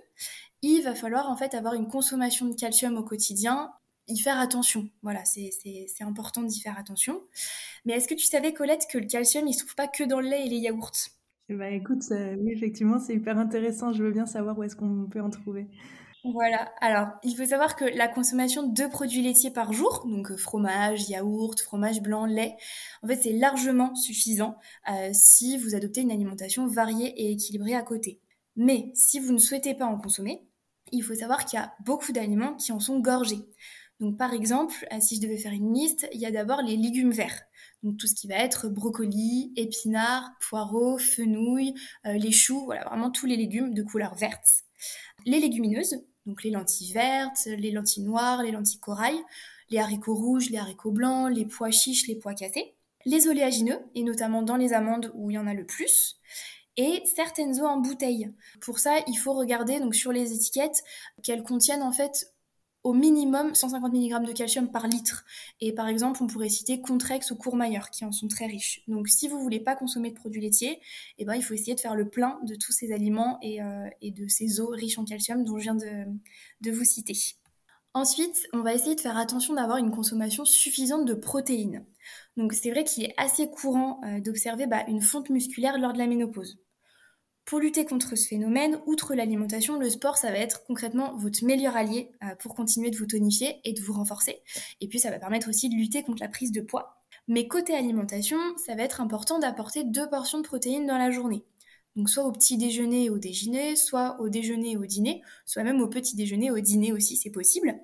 il 0.62 0.82
va 0.82 0.96
falloir 0.96 1.30
en 1.30 1.36
fait 1.36 1.54
avoir 1.54 1.74
une 1.74 1.88
consommation 1.88 2.46
de 2.48 2.56
calcium 2.56 2.98
au 2.98 3.04
quotidien, 3.04 3.72
y 4.08 4.18
faire 4.18 4.40
attention. 4.40 4.90
Voilà, 5.04 5.24
c'est 5.26 5.52
important 6.02 6.44
d'y 6.44 6.60
faire 6.60 6.78
attention. 6.78 7.22
Mais 7.86 7.94
est-ce 7.94 8.08
que 8.08 8.16
tu 8.16 8.26
savais, 8.26 8.54
Colette, 8.54 8.88
que 8.92 8.98
le 8.98 9.06
calcium, 9.06 9.48
il 9.48 9.54
se 9.54 9.60
trouve 9.60 9.76
pas 9.76 9.88
que 9.88 10.04
dans 10.04 10.20
le 10.20 10.28
lait 10.28 10.46
et 10.46 10.50
les 10.50 10.58
yaourts? 10.58 11.10
Bah 11.50 11.70
écoute, 11.70 12.04
oui, 12.12 12.52
effectivement, 12.52 13.00
c'est 13.00 13.16
hyper 13.16 13.38
intéressant. 13.38 13.92
Je 13.94 14.04
veux 14.04 14.12
bien 14.12 14.26
savoir 14.26 14.58
où 14.58 14.64
est-ce 14.64 14.76
qu'on 14.76 15.08
peut 15.10 15.22
en 15.22 15.30
trouver. 15.30 15.68
Voilà, 16.26 16.70
alors 16.82 17.08
il 17.24 17.34
faut 17.34 17.46
savoir 17.46 17.78
que 17.78 17.86
la 17.86 18.10
consommation 18.10 18.64
de 18.68 18.88
produits 18.88 19.22
laitiers 19.22 19.52
par 19.52 19.72
jour, 19.72 20.06
donc 20.06 20.32
euh, 20.32 20.38
fromage, 20.38 21.10
yaourt, 21.10 21.58
fromage 21.62 22.02
blanc, 22.02 22.26
lait, 22.26 22.58
en 23.04 23.08
fait 23.08 23.16
c'est 23.24 23.32
largement 23.32 23.96
suffisant 23.96 24.58
euh, 24.92 25.12
si 25.14 25.58
vous 25.58 25.76
adoptez 25.76 26.02
une 26.02 26.12
alimentation 26.12 26.68
variée 26.68 27.14
et 27.22 27.32
équilibrée 27.32 27.74
à 27.74 27.84
côté. 27.84 28.20
Mais 28.58 28.92
si 28.96 29.22
vous 29.22 29.32
ne 29.32 29.38
souhaitez 29.38 29.76
pas 29.76 29.86
en 29.86 29.98
consommer, 29.98 30.46
il 30.92 31.02
faut 31.02 31.16
savoir 31.16 31.46
qu'il 31.46 31.60
y 31.60 31.62
a 31.62 31.74
beaucoup 31.86 32.12
d'aliments 32.12 32.56
qui 32.56 32.72
en 32.72 32.80
sont 32.80 33.00
gorgés. 33.00 33.46
Donc 34.00 34.18
par 34.18 34.34
exemple, 34.34 34.88
euh, 34.94 34.98
si 35.00 35.18
je 35.18 35.22
devais 35.22 35.38
faire 35.38 35.52
une 35.52 35.74
liste, 35.74 36.08
il 36.14 36.20
y 36.20 36.26
a 36.26 36.32
d'abord 36.32 36.62
les 36.62 36.78
légumes 36.78 37.12
verts. 37.12 37.42
Donc 37.84 37.98
tout 37.98 38.08
ce 38.08 38.16
qui 38.16 38.28
va 38.28 38.36
être 38.36 38.70
brocoli, 38.70 39.52
épinards, 39.56 40.32
poireaux, 40.48 40.98
fenouil, 40.98 41.74
euh, 42.06 42.14
les 42.14 42.32
choux, 42.32 42.66
voilà 42.66 42.86
vraiment 42.86 43.12
tous 43.12 43.26
les 43.26 43.36
légumes 43.36 43.74
de 43.74 43.84
couleur 43.84 44.16
verte. 44.16 44.64
Les 45.26 45.40
légumineuses, 45.40 45.96
donc 46.26 46.44
les 46.44 46.52
lentilles 46.52 46.94
vertes, 46.94 47.46
les 47.46 47.72
lentilles 47.72 48.04
noires, 48.04 48.44
les 48.44 48.52
lentilles 48.52 48.80
corail, 48.80 49.18
les 49.70 49.80
haricots 49.80 50.16
rouges, 50.16 50.50
les 50.50 50.58
haricots 50.58 50.92
blancs, 50.92 51.32
les 51.34 51.46
pois 51.46 51.72
chiches, 51.72 52.08
les 52.08 52.16
pois 52.16 52.34
cassés. 52.34 52.76
Les 53.06 53.28
oléagineux, 53.28 53.80
et 53.96 54.04
notamment 54.04 54.42
dans 54.42 54.58
les 54.58 54.74
amandes 54.74 55.12
où 55.14 55.32
il 55.32 55.36
y 55.36 55.38
en 55.38 55.48
a 55.48 55.54
le 55.54 55.66
plus 55.66 56.20
et 56.80 57.04
certaines 57.06 57.60
eaux 57.60 57.66
en 57.66 57.78
bouteille. 57.78 58.32
Pour 58.62 58.80
ça, 58.80 59.00
il 59.06 59.16
faut 59.16 59.34
regarder 59.34 59.82
donc 59.82 59.94
sur 59.96 60.14
les 60.14 60.32
étiquettes 60.32 60.82
qu'elles 61.24 61.44
contiennent 61.44 61.84
en 61.84 61.92
fait 61.92 62.34
au 62.84 62.94
minimum 62.94 63.54
150 63.54 63.92
mg 63.92 64.26
de 64.26 64.32
calcium 64.32 64.72
par 64.72 64.88
litre. 64.88 65.26
Et 65.60 65.74
par 65.74 65.90
exemple, 65.90 66.24
on 66.24 66.28
pourrait 66.28 66.48
citer 66.48 66.80
Contrex 66.80 67.32
ou 67.32 67.36
Courmayeur 67.36 67.90
qui 67.90 68.06
en 68.06 68.14
sont 68.14 68.30
très 68.30 68.46
riches. 68.46 68.82
Donc 68.88 69.10
si 69.10 69.28
vous 69.28 69.42
voulez 69.42 69.60
pas 69.60 69.76
consommer 69.76 70.12
de 70.12 70.16
produits 70.16 70.40
laitiers, 70.40 70.80
eh 71.18 71.26
ben, 71.26 71.36
il 71.36 71.44
faut 71.44 71.54
essayer 71.54 71.76
de 71.76 71.82
faire 71.82 71.96
le 71.96 72.08
plein 72.08 72.40
de 72.44 72.56
tous 72.56 72.72
ces 72.72 72.94
aliments 72.94 73.40
et, 73.42 73.62
euh, 73.62 73.90
de 74.02 74.30
ces 74.30 74.62
eaux 74.62 74.70
riches 74.70 74.98
en 74.98 75.04
calcium 75.04 75.44
dont 75.44 75.58
je 75.58 75.64
viens 75.64 75.76
de, 75.76 76.06
de 76.62 76.72
vous 76.72 76.86
citer. 76.86 77.36
Ensuite, 77.94 78.48
on 78.54 78.62
va 78.62 78.74
essayer 78.74 78.96
de 78.96 79.02
faire 79.02 79.18
attention 79.18 79.54
d'avoir 79.54 79.80
une 79.80 79.92
consommation 79.92 80.46
suffisante 80.46 81.04
de 81.06 81.14
protéines. 81.14 81.86
Donc 82.38 82.54
c'est 82.54 82.72
vrai 82.72 82.86
qu'il 82.86 83.04
est 83.04 83.14
assez 83.18 83.50
courant 83.50 84.00
euh, 84.06 84.22
d'observer 84.22 84.66
bah, 84.66 84.86
une 84.88 85.02
fonte 85.02 85.30
musculaire 85.30 85.78
lors 85.78 85.92
de 85.92 85.98
la 85.98 86.08
ménopause. 86.08 86.58
Pour 87.50 87.60
lutter 87.60 87.84
contre 87.84 88.16
ce 88.16 88.28
phénomène, 88.28 88.80
outre 88.86 89.16
l'alimentation, 89.16 89.80
le 89.80 89.90
sport, 89.90 90.18
ça 90.18 90.30
va 90.30 90.38
être 90.38 90.64
concrètement 90.66 91.16
votre 91.16 91.44
meilleur 91.44 91.76
allié 91.76 92.12
euh, 92.24 92.36
pour 92.36 92.54
continuer 92.54 92.92
de 92.92 92.96
vous 92.96 93.08
tonifier 93.08 93.60
et 93.64 93.74
de 93.74 93.82
vous 93.82 93.94
renforcer. 93.94 94.44
Et 94.82 94.88
puis, 94.88 95.00
ça 95.00 95.10
va 95.10 95.18
permettre 95.18 95.50
aussi 95.50 95.68
de 95.68 95.74
lutter 95.74 96.04
contre 96.04 96.22
la 96.22 96.28
prise 96.28 96.52
de 96.52 96.62
poids. 96.62 97.02
Mais 97.28 97.48
côté 97.48 97.74
alimentation, 97.74 98.38
ça 98.64 98.76
va 98.76 98.84
être 98.84 99.02
important 99.02 99.40
d'apporter 99.40 99.84
deux 99.84 100.08
portions 100.08 100.38
de 100.38 100.44
protéines 100.44 100.86
dans 100.86 101.00
la 101.00 101.10
journée. 101.10 101.44
Donc 101.96 102.12
soit 102.12 102.24
au 102.24 102.32
petit 102.32 102.56
déjeuner 102.56 103.06
et 103.06 103.10
au 103.10 103.18
déjeuner, 103.18 103.76
soit 103.76 104.22
au 104.22 104.30
déjeuner 104.30 104.74
et 104.74 104.78
au 104.78 104.86
dîner, 104.86 105.24
soit 105.48 105.64
même 105.64 105.82
au 105.82 105.88
petit 105.88 106.16
déjeuner 106.16 106.46
et 106.46 106.52
au 106.52 106.60
dîner 106.60 106.94
aussi, 106.94 107.18
c'est 107.18 107.32
possible. 107.32 107.80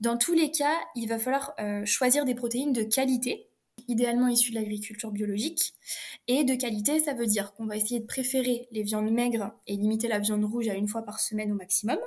Dans 0.00 0.16
tous 0.16 0.32
les 0.32 0.50
cas, 0.50 0.78
il 0.96 1.06
va 1.06 1.18
falloir 1.18 1.52
euh, 1.60 1.84
choisir 1.84 2.24
des 2.24 2.34
protéines 2.34 2.72
de 2.72 2.82
qualité 2.82 3.46
idéalement 3.88 4.28
issus 4.28 4.50
de 4.50 4.56
l'agriculture 4.56 5.10
biologique. 5.10 5.74
Et 6.28 6.44
de 6.44 6.54
qualité, 6.54 7.00
ça 7.00 7.14
veut 7.14 7.26
dire 7.26 7.54
qu'on 7.54 7.66
va 7.66 7.76
essayer 7.76 8.00
de 8.00 8.06
préférer 8.06 8.68
les 8.70 8.82
viandes 8.82 9.10
maigres 9.10 9.52
et 9.66 9.76
limiter 9.76 10.08
la 10.08 10.18
viande 10.18 10.44
rouge 10.44 10.68
à 10.68 10.74
une 10.74 10.88
fois 10.88 11.02
par 11.02 11.20
semaine 11.20 11.52
au 11.52 11.56
maximum. 11.56 11.98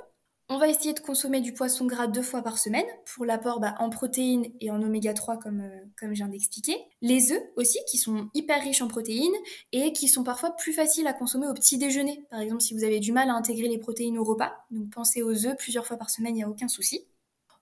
On 0.48 0.58
va 0.58 0.68
essayer 0.68 0.92
de 0.92 1.00
consommer 1.00 1.40
du 1.40 1.52
poisson 1.52 1.86
gras 1.86 2.06
deux 2.06 2.22
fois 2.22 2.40
par 2.40 2.58
semaine 2.58 2.86
pour 3.04 3.24
l'apport 3.24 3.58
bah, 3.58 3.74
en 3.80 3.90
protéines 3.90 4.46
et 4.60 4.70
en 4.70 4.80
oméga 4.80 5.12
3 5.12 5.38
comme, 5.38 5.60
euh, 5.60 5.84
comme 5.98 6.10
je 6.10 6.18
viens 6.18 6.28
d'expliquer. 6.28 6.76
Les 7.02 7.32
œufs 7.32 7.42
aussi 7.56 7.78
qui 7.90 7.98
sont 7.98 8.28
hyper 8.32 8.62
riches 8.62 8.80
en 8.80 8.86
protéines 8.86 9.34
et 9.72 9.92
qui 9.92 10.06
sont 10.06 10.22
parfois 10.22 10.52
plus 10.52 10.72
faciles 10.72 11.08
à 11.08 11.12
consommer 11.12 11.48
au 11.48 11.54
petit 11.54 11.78
déjeuner. 11.78 12.24
Par 12.30 12.38
exemple 12.38 12.62
si 12.62 12.74
vous 12.74 12.84
avez 12.84 13.00
du 13.00 13.10
mal 13.10 13.28
à 13.28 13.34
intégrer 13.34 13.66
les 13.66 13.78
protéines 13.78 14.18
au 14.18 14.24
repas, 14.24 14.52
donc 14.70 14.90
pensez 14.90 15.20
aux 15.20 15.46
œufs 15.46 15.56
plusieurs 15.56 15.84
fois 15.84 15.96
par 15.96 16.10
semaine, 16.10 16.36
il 16.36 16.38
n'y 16.38 16.44
a 16.44 16.48
aucun 16.48 16.68
souci. 16.68 17.08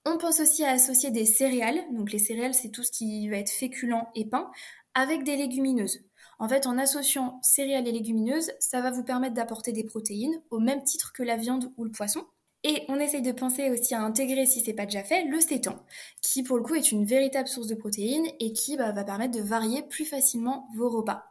On 0.07 0.19
pense 0.19 0.41
aussi 0.41 0.65
à 0.65 0.71
associer 0.71 1.11
des 1.11 1.25
céréales, 1.25 1.81
donc 1.93 2.13
les 2.13 2.19
céréales 2.19 2.55
c'est 2.55 2.71
tout 2.71 2.83
ce 2.83 2.91
qui 2.91 3.29
va 3.29 3.39
être 3.39 3.51
féculent 3.51 3.95
et 4.15 4.27
pain, 4.27 4.51
avec 4.95 5.25
des 5.25 5.37
légumineuses. 5.37 6.05
En 6.39 6.49
fait, 6.49 6.67
en 6.67 6.79
associant 6.79 7.41
céréales 7.43 7.89
et 7.89 7.93
légumineuses, 7.93 8.53
ça 8.59 8.83
va 8.83 8.91
vous 8.91 9.05
permettre 9.05 9.35
d'apporter 9.35 9.73
des 9.73 9.85
protéines 9.85 10.43
au 10.51 10.59
même 10.59 10.83
titre 10.85 11.13
que 11.13 11.23
la 11.23 11.37
viande 11.37 11.73
ou 11.77 11.85
le 11.85 11.91
poisson. 11.91 12.27
Et 12.65 12.83
on 12.89 12.99
essaye 12.99 13.23
de 13.23 13.33
penser 13.33 13.71
aussi 13.71 13.95
à 13.95 14.03
intégrer, 14.03 14.47
si 14.47 14.61
c'est 14.61 14.73
pas 14.73 14.87
déjà 14.87 15.05
fait, 15.05 15.25
le 15.25 15.41
sétan, 15.41 15.85
qui 16.23 16.43
pour 16.43 16.57
le 16.57 16.63
coup 16.63 16.75
est 16.75 16.93
une 16.93 17.05
véritable 17.05 17.49
source 17.49 17.67
de 17.67 17.75
protéines 17.75 18.27
et 18.41 18.53
qui 18.53 18.77
bah, 18.77 18.93
va 18.93 19.05
permettre 19.05 19.37
de 19.37 19.43
varier 19.43 19.83
plus 19.83 20.07
facilement 20.07 20.69
vos 20.75 20.89
repas. 20.89 21.25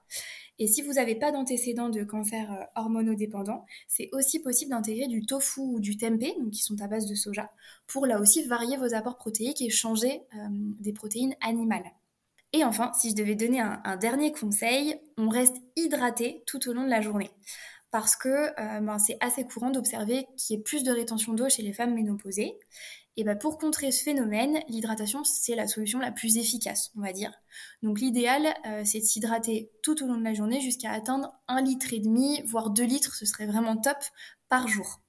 Et 0.60 0.68
si 0.68 0.82
vous 0.82 0.94
n'avez 0.94 1.16
pas 1.16 1.32
d'antécédents 1.32 1.90
de 1.90 2.04
cancer 2.04 2.52
euh, 2.52 2.64
hormonodépendant, 2.76 3.66
c'est 3.88 4.10
aussi 4.14 4.40
possible 4.40 4.72
d'intégrer 4.72 5.08
du 5.08 5.26
tofu 5.26 5.62
ou 5.62 5.80
du 5.80 5.98
tempeh, 5.98 6.36
qui 6.52 6.62
sont 6.62 6.80
à 6.82 6.88
base 6.88 7.08
de 7.08 7.16
soja, 7.16 7.52
pour 7.88 8.06
là 8.06 8.20
aussi 8.20 8.44
varier 8.44 8.78
vos 8.78 8.94
apports 8.94 9.18
protéiques 9.18 9.62
et 9.62 9.70
changer 9.70 10.22
euh, 10.36 10.48
des 10.52 10.94
protéines 10.94 11.36
animales. 11.42 11.86
Et 12.54 12.64
enfin, 12.64 12.92
si 12.94 13.10
je 13.10 13.16
devais 13.16 13.36
donner 13.36 13.60
un, 13.62 13.98
dernier 13.98 14.32
conseil, 14.32 14.96
on 15.18 15.28
reste 15.28 15.58
hydraté 15.76 16.44
tout 16.46 16.70
au 16.70 16.74
long 16.74 16.84
de 16.84 16.90
la 16.90 17.02
journée. 17.02 17.32
Parce 17.90 18.16
que 18.16 18.30
euh, 18.30 18.80
ben, 18.80 19.00
c'est 19.00 19.18
assez 19.22 19.44
courant 19.44 19.72
d'observer 19.72 20.28
qu'il 20.38 20.56
y 20.56 20.60
ait 20.60 20.64
plus 20.64 20.84
de 20.84 20.92
rétention 20.92 21.34
d'eau 21.34 21.50
chez 21.50 21.64
les 21.64 21.74
femmes 21.74 21.96
ménopausées. 21.96 22.60
Et 23.15 23.24
ben 23.24 23.38
pour 23.38 23.60
contrer 23.60 23.91
ce 23.91 24.03
phénomène, 24.03 24.60
l'hydratation, 24.67 25.24
c'est 25.24 25.55
la 25.55 25.67
solution 25.67 26.00
la 26.00 26.12
plus 26.12 26.38
efficace, 26.38 26.91
on 26.98 27.01
va 27.01 27.13
dire. 27.13 27.32
Donc 27.84 28.00
l'idéal, 28.00 28.53
euh, 28.65 28.82
c'est 28.86 29.00
de 29.00 29.05
s'hydrater 29.05 29.72
tout 29.84 30.03
au 30.03 30.08
long 30.08 30.17
de 30.17 30.24
la 30.24 30.34
journée 30.34 30.62
jusqu'à 30.62 30.91
atteindre 30.91 31.32
un 31.48 31.62
litre 31.62 31.93
et 31.93 32.00
demi, 32.00 32.41
voire 32.48 32.72
2 32.72 32.84
litres, 32.84 33.13
ce 33.15 33.25
serait 33.25 33.46
vraiment 33.46 33.77
top 33.77 33.98
par 34.50 34.67
jour. 34.67 35.00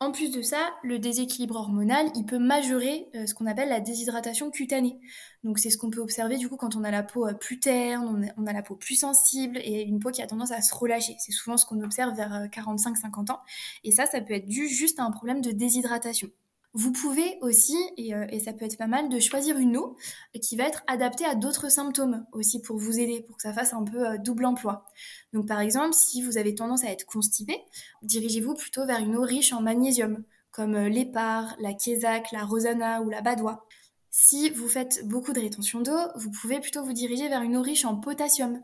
En 0.00 0.10
plus 0.10 0.32
de 0.32 0.42
ça, 0.42 0.70
le 0.82 0.98
déséquilibre 0.98 1.54
hormonal, 1.54 2.10
il 2.16 2.24
peut 2.24 2.38
majorer 2.38 3.08
euh, 3.14 3.26
ce 3.26 3.34
qu'on 3.34 3.46
appelle 3.46 3.68
la 3.68 3.80
déshydratation 3.80 4.50
cutanée. 4.50 4.98
Donc 5.44 5.58
c'est 5.58 5.70
ce 5.70 5.76
qu'on 5.76 5.90
peut 5.90 6.00
observer 6.00 6.38
du 6.38 6.48
coup 6.48 6.56
quand 6.56 6.74
on 6.74 6.82
a 6.84 6.90
la 6.90 7.02
peau 7.02 7.28
euh, 7.28 7.34
plus 7.34 7.60
terne, 7.60 8.32
on 8.36 8.46
a, 8.46 8.52
la 8.52 8.62
peau 8.62 8.76
plus 8.76 8.96
sensible 8.96 9.58
et 9.58 9.82
une 9.82 10.00
peau 10.00 10.10
qui 10.10 10.22
a 10.22 10.26
tendance 10.26 10.52
à 10.52 10.62
se 10.62 10.74
relâcher. 10.74 11.14
C'est 11.18 11.32
souvent 11.32 11.58
ce 11.58 11.66
qu'on 11.66 11.82
observe 11.82 12.16
vers 12.16 12.46
45-50 12.46 13.30
ans. 13.30 13.40
Et 13.84 13.92
ça, 13.92 14.06
ça 14.06 14.22
peut 14.22 14.34
être 14.34 14.48
dû 14.48 14.66
juste 14.68 14.98
à 14.98 15.04
un 15.04 15.10
problème 15.12 15.42
de 15.42 15.52
déshydratation. 15.52 16.30
Vous 16.74 16.90
pouvez 16.90 17.38
aussi, 17.42 17.76
euh, 17.98 18.26
et, 18.30 18.40
ça 18.40 18.54
peut 18.54 18.64
être 18.64 18.78
pas 18.78 18.86
mal, 18.86 19.10
de 19.10 19.20
choisir 19.20 19.58
une 19.58 19.76
eau 19.76 19.96
qui 20.40 20.56
va 20.56 20.64
être 20.64 20.82
adaptée 20.86 21.26
à 21.26 21.34
d'autres 21.34 21.70
symptômes 21.70 22.24
aussi 22.32 22.62
pour 22.62 22.78
vous 22.78 22.98
aider, 22.98 23.20
pour 23.20 23.36
que 23.36 23.42
ça 23.42 23.52
fasse 23.52 23.74
un 23.74 23.84
peu 23.84 24.08
euh, 24.08 24.16
double 24.16 24.46
emploi. 24.46 24.86
Donc 25.34 25.46
par 25.46 25.60
exemple, 25.60 25.92
si 25.92 26.22
vous 26.22 26.38
avez 26.38 26.54
tendance 26.54 26.84
à 26.84 26.90
être 26.90 27.04
constipé, 27.04 27.58
dirigez-vous 28.02 28.54
plutôt 28.54 28.86
vers 28.86 29.00
une 29.00 29.16
eau 29.16 29.22
riche 29.22 29.52
en 29.52 29.60
magnésium, 29.60 30.24
comme 30.50 30.74
euh, 30.74 30.88
l'épar, 30.88 31.54
la 31.60 31.74
kézak, 31.74 32.32
la 32.32 32.44
rosana 32.44 33.02
ou 33.02 33.10
la 33.10 33.20
badoie. 33.20 33.66
Si 34.10 34.48
vous 34.48 34.68
faites 34.68 35.06
beaucoup 35.06 35.34
de 35.34 35.40
rétention 35.40 35.82
d'eau, 35.82 35.98
vous 36.16 36.30
pouvez 36.30 36.60
plutôt 36.60 36.82
vous 36.82 36.94
diriger 36.94 37.28
vers 37.28 37.42
une 37.42 37.56
eau 37.56 37.62
riche 37.62 37.84
en 37.84 37.96
potassium, 37.96 38.62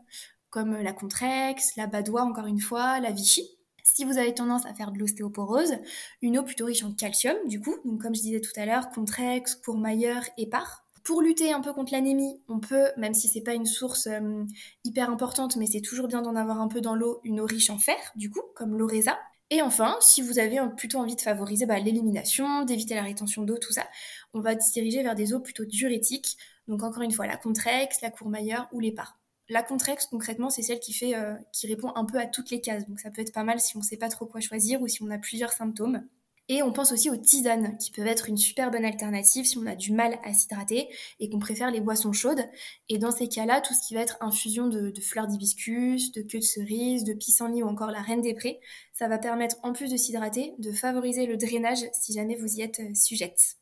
comme 0.49 0.75
la 0.77 0.93
Contrex, 0.93 1.75
la 1.75 1.85
badoie 1.85 2.23
encore 2.23 2.47
une 2.47 2.59
fois, 2.59 2.99
la 2.99 3.11
Vichy. 3.11 3.58
Si 3.95 4.05
vous 4.05 4.17
avez 4.17 4.33
tendance 4.33 4.65
à 4.65 4.73
faire 4.73 4.91
de 4.91 4.99
l'ostéoporose, 4.99 5.73
une 6.21 6.37
eau 6.37 6.43
plutôt 6.43 6.65
riche 6.65 6.83
en 6.83 6.93
calcium, 6.93 7.35
du 7.47 7.59
coup, 7.59 7.75
donc 7.85 8.01
comme 8.01 8.13
je 8.13 8.21
disais 8.21 8.39
tout 8.39 8.51
à 8.55 8.65
l'heure, 8.65 8.89
Contrex, 8.91 9.55
Courmayeur, 9.55 10.23
Épar. 10.37 10.85
Pour 11.03 11.21
lutter 11.21 11.51
un 11.51 11.59
peu 11.59 11.73
contre 11.73 11.91
l'anémie, 11.93 12.39
on 12.47 12.59
peut, 12.59 12.89
même 12.97 13.15
si 13.15 13.27
c'est 13.27 13.41
pas 13.41 13.55
une 13.55 13.65
source 13.65 14.07
euh, 14.07 14.43
hyper 14.83 15.09
importante, 15.09 15.55
mais 15.55 15.65
c'est 15.65 15.81
toujours 15.81 16.07
bien 16.07 16.21
d'en 16.21 16.35
avoir 16.35 16.61
un 16.61 16.67
peu 16.67 16.81
dans 16.81 16.95
l'eau, 16.95 17.19
une 17.23 17.39
eau 17.39 17.45
riche 17.45 17.71
en 17.71 17.79
fer, 17.79 17.97
du 18.15 18.29
coup, 18.29 18.43
comme 18.55 18.77
l'oreza. 18.77 19.17
Et 19.49 19.63
enfin, 19.63 19.97
si 20.01 20.21
vous 20.21 20.37
avez 20.37 20.59
plutôt 20.77 20.99
envie 20.99 21.15
de 21.15 21.21
favoriser 21.21 21.65
bah, 21.65 21.79
l'élimination, 21.79 22.63
d'éviter 22.65 22.93
la 22.93 23.03
rétention 23.03 23.43
d'eau, 23.43 23.57
tout 23.57 23.73
ça, 23.73 23.87
on 24.33 24.41
va 24.41 24.59
se 24.59 24.71
diriger 24.71 25.01
vers 25.01 25.15
des 25.15 25.33
eaux 25.33 25.39
plutôt 25.39 25.65
diurétiques. 25.65 26.37
Donc 26.67 26.83
encore 26.83 27.01
une 27.01 27.11
fois, 27.11 27.25
la 27.25 27.37
Contrex, 27.37 28.01
la 28.01 28.11
Courmayeur 28.11 28.69
ou 28.71 28.79
l'Épar. 28.79 29.18
La 29.49 29.63
Contrex, 29.63 30.05
concrètement, 30.05 30.51
c'est 30.51 30.61
celle 30.61 30.79
qui, 30.79 30.93
fait, 30.93 31.15
euh, 31.15 31.33
qui 31.51 31.65
répond 31.65 31.91
un 31.95 32.05
peu 32.05 32.19
à 32.19 32.27
toutes 32.27 32.51
les 32.51 32.61
cases. 32.61 32.87
Donc 32.87 32.99
ça 32.99 33.09
peut 33.09 33.21
être 33.21 33.33
pas 33.33 33.43
mal 33.43 33.59
si 33.59 33.75
on 33.75 33.79
ne 33.79 33.83
sait 33.83 33.97
pas 33.97 34.09
trop 34.09 34.27
quoi 34.27 34.41
choisir 34.41 34.79
ou 34.81 34.87
si 34.87 35.01
on 35.01 35.09
a 35.09 35.17
plusieurs 35.17 35.51
symptômes. 35.51 36.05
Et 36.51 36.63
on 36.63 36.71
pense 36.71 36.91
aussi 36.91 37.11
aux 37.11 37.15
tisanes, 37.15 37.77
qui 37.77 37.91
peuvent 37.91 38.07
être 38.07 38.27
une 38.27 38.37
super 38.37 38.71
bonne 38.71 38.85
alternative 38.85 39.45
si 39.45 39.57
on 39.59 39.67
a 39.67 39.75
du 39.75 39.91
mal 39.91 40.19
à 40.23 40.33
s'hydrater 40.33 40.89
et 41.19 41.29
qu'on 41.29 41.37
préfère 41.37 41.69
les 41.69 41.79
boissons 41.79 42.11
chaudes. 42.11 42.43
Et 42.89 42.97
dans 42.97 43.11
ces 43.11 43.27
cas-là, 43.27 43.61
tout 43.61 43.75
ce 43.75 43.87
qui 43.87 43.93
va 43.93 44.01
être 44.01 44.17
infusion 44.19 44.67
de, 44.67 44.91
fleurs 44.99 45.27
d'hibiscus, 45.27 46.11
de 46.11 46.23
queue 46.23 46.39
de 46.39 46.43
cerise, 46.43 47.03
de 47.03 47.13
pissenlit 47.13 47.61
ou 47.61 47.67
encore 47.67 47.91
la 47.91 48.01
reine 48.01 48.21
des 48.21 48.33
prés, 48.33 48.59
ça 48.93 49.07
va 49.07 49.19
permettre, 49.19 49.57
en 49.61 49.73
plus 49.73 49.91
de 49.91 49.97
s'hydrater, 49.97 50.55
de 50.57 50.71
favoriser 50.71 51.27
le 51.27 51.37
drainage 51.37 51.85
si 51.93 52.13
jamais 52.13 52.35
vous 52.35 52.55
y 52.55 52.61
êtes 52.61 52.79
euh, 52.79 52.95
sujette. 52.95 53.58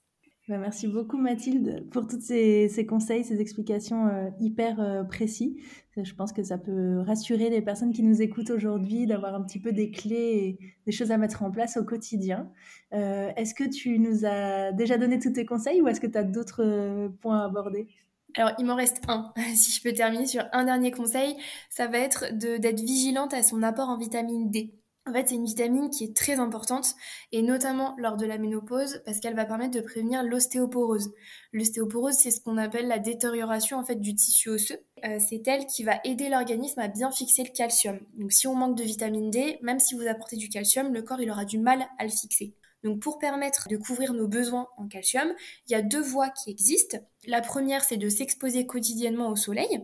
Bah, 0.47 0.57
merci 0.57 0.87
beaucoup 0.87 1.17
Mathilde 1.17 1.89
pour 1.91 2.07
tous 2.07 2.21
ces, 2.21 2.85
conseils, 2.87 3.25
ces 3.25 3.41
explications 3.41 4.07
euh, 4.07 4.29
hyper 4.39 4.79
euh, 4.79 5.03
précis. 5.03 5.61
Je 5.97 6.13
pense 6.13 6.31
que 6.31 6.41
ça 6.41 6.57
peut 6.57 7.01
rassurer 7.01 7.49
les 7.49 7.61
personnes 7.61 7.91
qui 7.91 8.01
nous 8.01 8.21
écoutent 8.21 8.51
aujourd'hui 8.51 9.07
d'avoir 9.07 9.35
un 9.35 9.41
petit 9.41 9.59
peu 9.59 9.73
des 9.73 9.91
clés 9.91 10.57
et 10.59 10.59
des 10.85 10.91
choses 10.93 11.11
à 11.11 11.17
mettre 11.17 11.43
en 11.43 11.51
place 11.51 11.75
au 11.75 11.83
quotidien. 11.83 12.49
Euh, 12.93 13.29
est-ce 13.35 13.53
que 13.53 13.65
tu 13.65 13.99
nous 13.99 14.23
as 14.23 14.71
déjà 14.71 14.97
donné 14.97 15.19
tous 15.19 15.33
tes 15.33 15.45
conseils 15.45 15.81
ou 15.81 15.87
est-ce 15.89 15.99
que 15.99 16.07
tu 16.07 16.17
as 16.17 16.23
d'autres 16.23 17.09
points 17.19 17.41
à 17.41 17.45
aborder? 17.45 17.87
Alors, 18.35 18.51
il 18.59 18.65
m'en 18.65 18.75
reste 18.75 19.01
un. 19.09 19.33
Si 19.55 19.71
je 19.71 19.81
peux 19.81 19.91
terminer 19.91 20.27
sur 20.27 20.45
un 20.53 20.63
dernier 20.63 20.91
conseil, 20.91 21.35
ça 21.69 21.87
va 21.87 21.97
être 21.97 22.25
d'être 22.37 22.79
vigilante 22.79 23.33
à 23.33 23.43
son 23.43 23.63
apport 23.63 23.89
en 23.89 23.97
vitamine 23.97 24.49
D. 24.49 24.75
En 25.07 25.13
fait, 25.13 25.29
c'est 25.29 25.35
une 25.35 25.45
vitamine 25.45 25.89
qui 25.89 26.03
est 26.03 26.15
très 26.15 26.39
importante, 26.39 26.95
et 27.31 27.41
notamment 27.41 27.95
lors 27.97 28.17
de 28.17 28.25
la 28.25 28.37
ménopause, 28.37 29.01
parce 29.05 29.19
qu'elle 29.19 29.35
va 29.35 29.45
permettre 29.45 29.75
de 29.75 29.81
prévenir 29.81 30.21
l'ostéoporose. 30.23 31.13
L'ostéoporose, 31.53 32.15
c'est 32.15 32.31
ce 32.31 32.41
qu'on 32.41 32.57
appelle 32.57 32.87
la 32.87 32.99
détérioration 32.99 33.77
en 33.77 33.85
fait 33.85 33.95
du 33.95 34.13
tissu 34.15 34.49
osseux. 34.49 34.79
Euh, 35.05 35.17
c'est 35.25 35.47
elle 35.47 35.65
qui 35.65 35.83
va 35.83 35.99
aider 36.03 36.27
l'organisme 36.27 36.79
à 36.81 36.89
bien 36.89 37.09
fixer 37.09 37.43
le 37.43 37.51
calcium. 37.51 37.99
Donc, 38.15 38.33
si 38.33 38.47
on 38.47 38.55
manque 38.55 38.77
de 38.77 38.83
vitamine 38.83 39.31
D, 39.31 39.59
même 39.61 39.79
si 39.79 39.95
vous 39.95 40.07
apportez 40.07 40.35
du 40.35 40.49
calcium, 40.49 40.93
le 40.93 41.01
corps 41.01 41.21
il 41.21 41.31
aura 41.31 41.45
du 41.45 41.57
mal 41.57 41.87
à 41.99 42.03
le 42.03 42.09
fixer. 42.09 42.53
Donc 42.83 42.99
pour 42.99 43.17
permettre 43.17 43.67
de 43.69 43.77
couvrir 43.77 44.13
nos 44.13 44.27
besoins 44.27 44.67
en 44.77 44.87
calcium, 44.87 45.33
il 45.67 45.71
y 45.71 45.75
a 45.75 45.81
deux 45.81 46.01
voies 46.01 46.29
qui 46.29 46.51
existent. 46.51 46.97
La 47.25 47.41
première, 47.41 47.83
c'est 47.83 47.97
de 47.97 48.07
s'exposer 48.07 48.67
quotidiennement 48.67 49.29
au 49.29 49.35
soleil. 49.35 49.81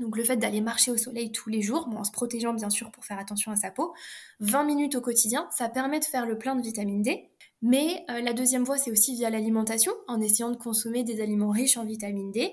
Donc 0.00 0.16
le 0.16 0.24
fait 0.24 0.36
d'aller 0.36 0.62
marcher 0.62 0.90
au 0.90 0.96
soleil 0.96 1.32
tous 1.32 1.50
les 1.50 1.60
jours, 1.60 1.86
en 1.94 2.04
se 2.04 2.12
protégeant 2.12 2.54
bien 2.54 2.70
sûr 2.70 2.90
pour 2.90 3.04
faire 3.04 3.18
attention 3.18 3.52
à 3.52 3.56
sa 3.56 3.70
peau, 3.70 3.92
20 4.40 4.64
minutes 4.64 4.94
au 4.94 5.02
quotidien, 5.02 5.48
ça 5.50 5.68
permet 5.68 6.00
de 6.00 6.04
faire 6.04 6.26
le 6.26 6.38
plein 6.38 6.56
de 6.56 6.62
vitamine 6.62 7.02
D. 7.02 7.28
Mais 7.60 8.04
euh, 8.10 8.20
la 8.20 8.32
deuxième 8.32 8.64
voie, 8.64 8.76
c'est 8.76 8.90
aussi 8.90 9.14
via 9.14 9.30
l'alimentation, 9.30 9.92
en 10.08 10.20
essayant 10.20 10.50
de 10.50 10.56
consommer 10.56 11.04
des 11.04 11.20
aliments 11.20 11.50
riches 11.50 11.76
en 11.76 11.84
vitamine 11.84 12.32
D. 12.32 12.52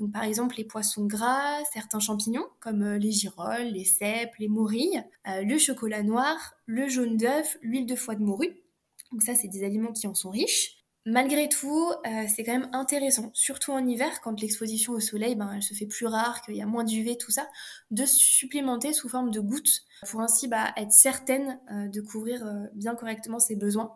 Donc 0.00 0.12
par 0.12 0.24
exemple 0.24 0.56
les 0.58 0.64
poissons 0.64 1.06
gras, 1.06 1.64
certains 1.72 2.00
champignons 2.00 2.46
comme 2.58 2.82
euh, 2.82 2.98
les 2.98 3.12
girolles, 3.12 3.70
les 3.72 3.84
cèpes, 3.84 4.34
les 4.38 4.48
morilles, 4.48 5.02
euh, 5.28 5.42
le 5.42 5.58
chocolat 5.58 6.02
noir, 6.02 6.54
le 6.66 6.88
jaune 6.88 7.16
d'œuf, 7.16 7.56
l'huile 7.62 7.86
de 7.86 7.94
foie 7.96 8.16
de 8.16 8.22
morue. 8.22 8.54
Donc 9.12 9.22
ça, 9.22 9.34
c'est 9.34 9.48
des 9.48 9.64
aliments 9.64 9.92
qui 9.92 10.06
en 10.06 10.14
sont 10.14 10.30
riches. 10.30 10.79
Malgré 11.06 11.48
tout, 11.48 11.90
euh, 12.06 12.24
c'est 12.28 12.44
quand 12.44 12.52
même 12.52 12.68
intéressant, 12.74 13.30
surtout 13.32 13.72
en 13.72 13.86
hiver, 13.86 14.20
quand 14.20 14.38
l'exposition 14.38 14.92
au 14.92 15.00
soleil, 15.00 15.34
ben, 15.34 15.58
se 15.62 15.72
fait 15.72 15.86
plus 15.86 16.04
rare, 16.04 16.42
qu'il 16.42 16.56
y 16.56 16.60
a 16.60 16.66
moins 16.66 16.84
d'UV, 16.84 17.16
tout 17.16 17.30
ça, 17.30 17.48
de 17.90 18.04
supplémenter 18.04 18.92
sous 18.92 19.08
forme 19.08 19.30
de 19.30 19.40
gouttes 19.40 19.80
pour 20.10 20.20
ainsi 20.20 20.46
bah, 20.46 20.74
être 20.76 20.92
certaine 20.92 21.58
euh, 21.72 21.88
de 21.88 22.02
couvrir 22.02 22.46
euh, 22.46 22.66
bien 22.74 22.94
correctement 22.94 23.38
ses 23.38 23.56
besoins. 23.56 23.94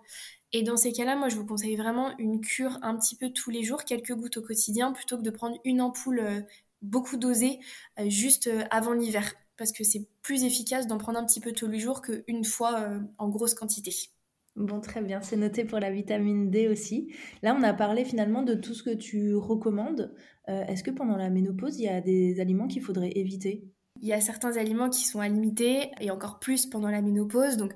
Et 0.53 0.63
dans 0.63 0.79
ces 0.79 0.93
cas-là, 0.93 1.15
moi, 1.15 1.29
je 1.29 1.37
vous 1.37 1.45
conseille 1.45 1.77
vraiment 1.77 2.17
une 2.19 2.41
cure 2.41 2.79
un 2.81 2.97
petit 2.97 3.17
peu 3.17 3.31
tous 3.31 3.51
les 3.51 3.63
jours, 3.65 3.85
quelques 3.85 4.15
gouttes 4.15 4.39
au 4.39 4.43
quotidien, 4.43 4.93
plutôt 4.93 5.19
que 5.19 5.23
de 5.23 5.31
prendre 5.31 5.59
une 5.65 5.83
ampoule 5.83 6.47
beaucoup 6.81 7.17
dosée 7.17 7.59
juste 8.07 8.49
avant 8.71 8.93
l'hiver, 8.93 9.35
parce 9.57 9.73
que 9.73 9.83
c'est 9.83 10.07
plus 10.23 10.45
efficace 10.45 10.87
d'en 10.87 10.97
prendre 10.97 11.19
un 11.19 11.27
petit 11.27 11.41
peu 11.41 11.53
tous 11.53 11.67
les 11.67 11.81
jours 11.81 12.03
qu'une 12.03 12.45
fois 12.45 12.89
en 13.19 13.29
grosse 13.29 13.55
quantité. 13.55 14.14
Bon, 14.57 14.81
très 14.81 15.03
bien, 15.03 15.21
c'est 15.21 15.37
noté 15.37 15.65
pour 15.65 15.81
la 15.81 15.91
vitamine 15.91 16.49
D 16.49 16.69
aussi. 16.69 17.13
Là, 17.43 17.57
on 17.59 17.63
a 17.65 17.75
parlé 17.75 18.05
finalement 18.05 18.43
de 18.43 18.55
tout 18.55 18.73
ce 18.73 18.85
que 18.85 18.95
tu 18.95 19.35
recommandes. 19.35 20.15
Euh, 20.49 20.65
est-ce 20.67 20.85
que 20.85 20.93
pendant 20.93 21.17
la 21.17 21.29
ménopause, 21.29 21.79
il 21.81 21.85
y 21.85 21.89
a 21.89 22.01
des 22.01 22.41
aliments 22.41 22.69
qu'il 22.69 22.83
faudrait 22.83 23.11
éviter? 23.17 23.65
Il 24.01 24.09
y 24.09 24.13
a 24.13 24.21
certains 24.21 24.57
aliments 24.57 24.91
qui 24.91 25.05
sont 25.05 25.19
à 25.19 25.29
limiter 25.29 25.91
et 26.01 26.11
encore 26.13 26.39
plus 26.39 26.67
pendant 26.67 26.91
la 26.91 27.03
ménopause. 27.03 27.57
Donc, 27.57 27.75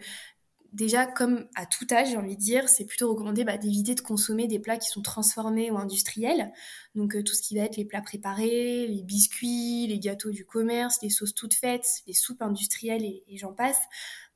déjà, 0.72 1.06
comme 1.06 1.46
à 1.54 1.66
tout 1.66 1.86
âge, 1.90 2.10
j'ai 2.10 2.16
envie 2.16 2.36
de 2.36 2.40
dire, 2.40 2.68
c'est 2.68 2.84
plutôt 2.84 3.10
recommandé 3.10 3.44
bah, 3.44 3.56
d'éviter 3.56 3.94
de 3.94 4.00
consommer 4.00 4.46
des 4.46 4.58
plats 4.58 4.76
qui 4.76 4.88
sont 4.88 5.02
transformés 5.02 5.70
ou 5.70 5.78
industriels. 5.78 6.52
Donc 6.94 7.14
euh, 7.14 7.22
tout 7.22 7.34
ce 7.34 7.42
qui 7.42 7.56
va 7.56 7.64
être 7.64 7.76
les 7.76 7.84
plats 7.84 8.02
préparés, 8.02 8.86
les 8.86 9.02
biscuits, 9.02 9.86
les 9.88 9.98
gâteaux 9.98 10.30
du 10.30 10.44
commerce, 10.44 10.98
les 11.02 11.10
sauces 11.10 11.34
toutes 11.34 11.54
faites, 11.54 12.02
les 12.06 12.12
soupes 12.12 12.42
industrielles 12.42 13.04
et, 13.04 13.24
j'en 13.36 13.52
passe. 13.52 13.80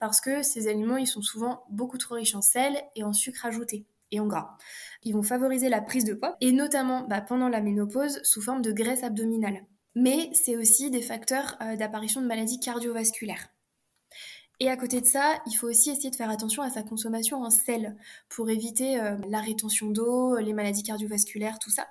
Parce 0.02 0.21
que 0.21 0.42
ces 0.42 0.66
aliments, 0.66 0.97
ils 0.97 1.06
sont 1.06 1.23
souvent 1.23 1.62
beaucoup 1.71 1.97
trop 1.97 2.16
riches 2.16 2.35
en 2.35 2.42
sel 2.42 2.76
et 2.97 3.04
en 3.04 3.12
sucre 3.12 3.47
ajouté 3.47 3.87
et 4.11 4.18
en 4.18 4.26
gras. 4.26 4.56
Ils 5.04 5.14
vont 5.14 5.23
favoriser 5.23 5.68
la 5.68 5.80
prise 5.80 6.04
de 6.04 6.14
poids, 6.14 6.37
et 6.40 6.50
notamment 6.50 7.06
bah, 7.06 7.21
pendant 7.21 7.49
la 7.49 7.61
ménopause, 7.61 8.21
sous 8.25 8.42
forme 8.42 8.62
de 8.62 8.73
graisse 8.73 9.04
abdominale. 9.04 9.64
Mais 9.94 10.28
c'est 10.32 10.56
aussi 10.56 10.90
des 10.90 11.02
facteurs 11.02 11.56
euh, 11.62 11.76
d'apparition 11.76 12.21
de 12.21 12.26
maladies 12.26 12.59
cardiovasculaires. 12.59 13.51
Et 14.62 14.69
à 14.69 14.76
côté 14.76 15.00
de 15.00 15.07
ça, 15.07 15.42
il 15.49 15.54
faut 15.54 15.66
aussi 15.66 15.90
essayer 15.90 16.09
de 16.09 16.14
faire 16.14 16.31
attention 16.31 16.62
à 16.62 16.71
sa 16.71 16.85
consommation 16.85 17.42
en 17.42 17.50
sel 17.50 17.97
pour 18.28 18.49
éviter 18.49 19.00
euh, 19.00 19.16
la 19.28 19.40
rétention 19.40 19.90
d'eau, 19.90 20.37
les 20.37 20.52
maladies 20.52 20.85
cardiovasculaires, 20.85 21.59
tout 21.59 21.71
ça. 21.71 21.88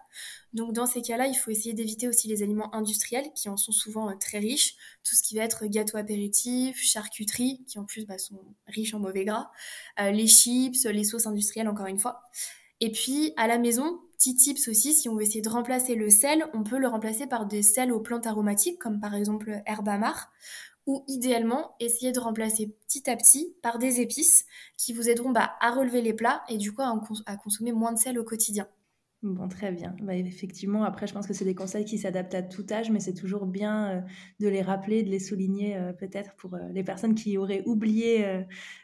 Donc 0.53 0.71
dans 0.71 0.85
ces 0.85 1.01
cas-là, 1.01 1.27
il 1.27 1.35
faut 1.35 1.51
essayer 1.51 1.73
d'éviter 1.73 2.07
aussi 2.07 2.29
les 2.29 2.43
aliments 2.43 2.73
industriels 2.73 3.29
qui 3.35 3.49
en 3.49 3.57
sont 3.57 3.73
souvent 3.73 4.09
euh, 4.09 4.13
très 4.17 4.39
riches, 4.39 4.75
tout 5.03 5.15
ce 5.15 5.21
qui 5.21 5.35
va 5.35 5.43
être 5.43 5.65
gâteau 5.65 5.97
apéritif, 5.97 6.81
charcuterie, 6.81 7.61
qui 7.67 7.77
en 7.77 7.83
plus 7.83 8.05
bah, 8.05 8.17
sont 8.17 8.39
riches 8.67 8.93
en 8.93 8.99
mauvais 8.99 9.25
gras, 9.25 9.51
euh, 9.99 10.11
les 10.11 10.27
chips, 10.27 10.85
les 10.85 11.03
sauces 11.03 11.27
industrielles 11.27 11.67
encore 11.67 11.87
une 11.87 11.99
fois. 11.99 12.21
Et 12.79 12.89
puis 12.89 13.33
à 13.35 13.47
la 13.47 13.57
maison, 13.57 13.99
petit 14.17 14.35
tips 14.35 14.69
aussi, 14.69 14.93
si 14.93 15.09
on 15.09 15.15
veut 15.15 15.23
essayer 15.23 15.41
de 15.41 15.49
remplacer 15.49 15.95
le 15.95 16.09
sel, 16.09 16.45
on 16.53 16.63
peut 16.63 16.77
le 16.77 16.87
remplacer 16.87 17.27
par 17.27 17.47
des 17.47 17.63
sels 17.63 17.91
aux 17.91 17.99
plantes 17.99 18.27
aromatiques, 18.27 18.79
comme 18.79 19.01
par 19.01 19.13
exemple 19.13 19.61
herbe 19.65 19.89
amare, 19.89 20.31
ou 20.85 21.03
idéalement 21.07 21.75
essayer 21.79 22.11
de 22.11 22.19
remplacer 22.19 22.75
petit 22.87 23.09
à 23.09 23.15
petit 23.15 23.55
par 23.61 23.77
des 23.77 24.01
épices 24.01 24.45
qui 24.77 24.93
vous 24.93 25.09
aideront 25.09 25.31
bah, 25.31 25.55
à 25.59 25.71
relever 25.71 26.01
les 26.01 26.13
plats 26.13 26.43
et 26.49 26.57
du 26.57 26.73
coup 26.73 26.81
à 27.25 27.37
consommer 27.37 27.71
moins 27.71 27.93
de 27.93 27.99
sel 27.99 28.19
au 28.19 28.23
quotidien. 28.23 28.67
Bon, 29.23 29.47
très 29.47 29.71
bien. 29.71 29.95
Bah, 30.01 30.15
effectivement, 30.15 30.83
après, 30.83 31.05
je 31.05 31.13
pense 31.13 31.27
que 31.27 31.33
c'est 31.33 31.45
des 31.45 31.53
conseils 31.53 31.85
qui 31.85 31.99
s'adaptent 31.99 32.33
à 32.33 32.41
tout 32.41 32.65
âge, 32.71 32.89
mais 32.89 32.99
c'est 32.99 33.13
toujours 33.13 33.45
bien 33.45 33.91
euh, 33.91 34.01
de 34.39 34.47
les 34.47 34.63
rappeler, 34.63 35.03
de 35.03 35.11
les 35.11 35.19
souligner 35.19 35.77
euh, 35.77 35.93
peut-être 35.93 36.33
pour 36.37 36.55
euh, 36.55 36.59
les 36.71 36.83
personnes 36.83 37.13
qui 37.13 37.37
auraient 37.37 37.61
oublié 37.67 38.25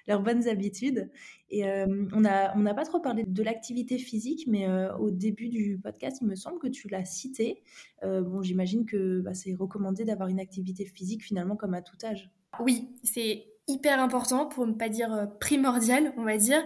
leurs 0.08 0.22
bonnes 0.22 0.48
habitudes. 0.48 1.10
Et 1.50 1.64
on 1.66 2.20
n'a 2.20 2.54
on 2.56 2.64
pas 2.76 2.86
trop 2.86 3.00
parlé 3.00 3.24
de 3.24 3.44
l'activité 3.44 3.98
physique, 3.98 4.46
mais 4.48 4.68
au 5.00 5.12
début 5.12 5.48
du 5.48 5.80
podcast, 5.82 6.20
il 6.22 6.28
me 6.28 6.36
semble 6.36 6.60
que 6.60 6.68
tu 6.68 6.88
l'as 6.90 7.06
cité. 7.06 7.64
bon, 8.04 8.42
j'imagine 8.42 8.86
que 8.86 9.22
bah, 9.22 9.34
c'est 9.34 9.54
recommandé 9.54 10.04
d'avoir 10.04 10.30
une 10.30 10.40
activité 10.40 10.86
physique 10.86 11.24
finalement 11.24 11.56
comme 11.56 11.74
à 11.74 11.82
tout 11.82 11.98
âge. 12.04 12.30
Oui, 12.60 12.90
c'est 13.04 13.46
hyper 13.68 14.00
important, 14.02 14.48
pour 14.48 14.68
ne 14.68 14.74
pas 14.74 14.90
dire 14.90 15.30
primordial, 15.40 16.14
on 16.18 16.24
va 16.24 16.38
dire. 16.38 16.64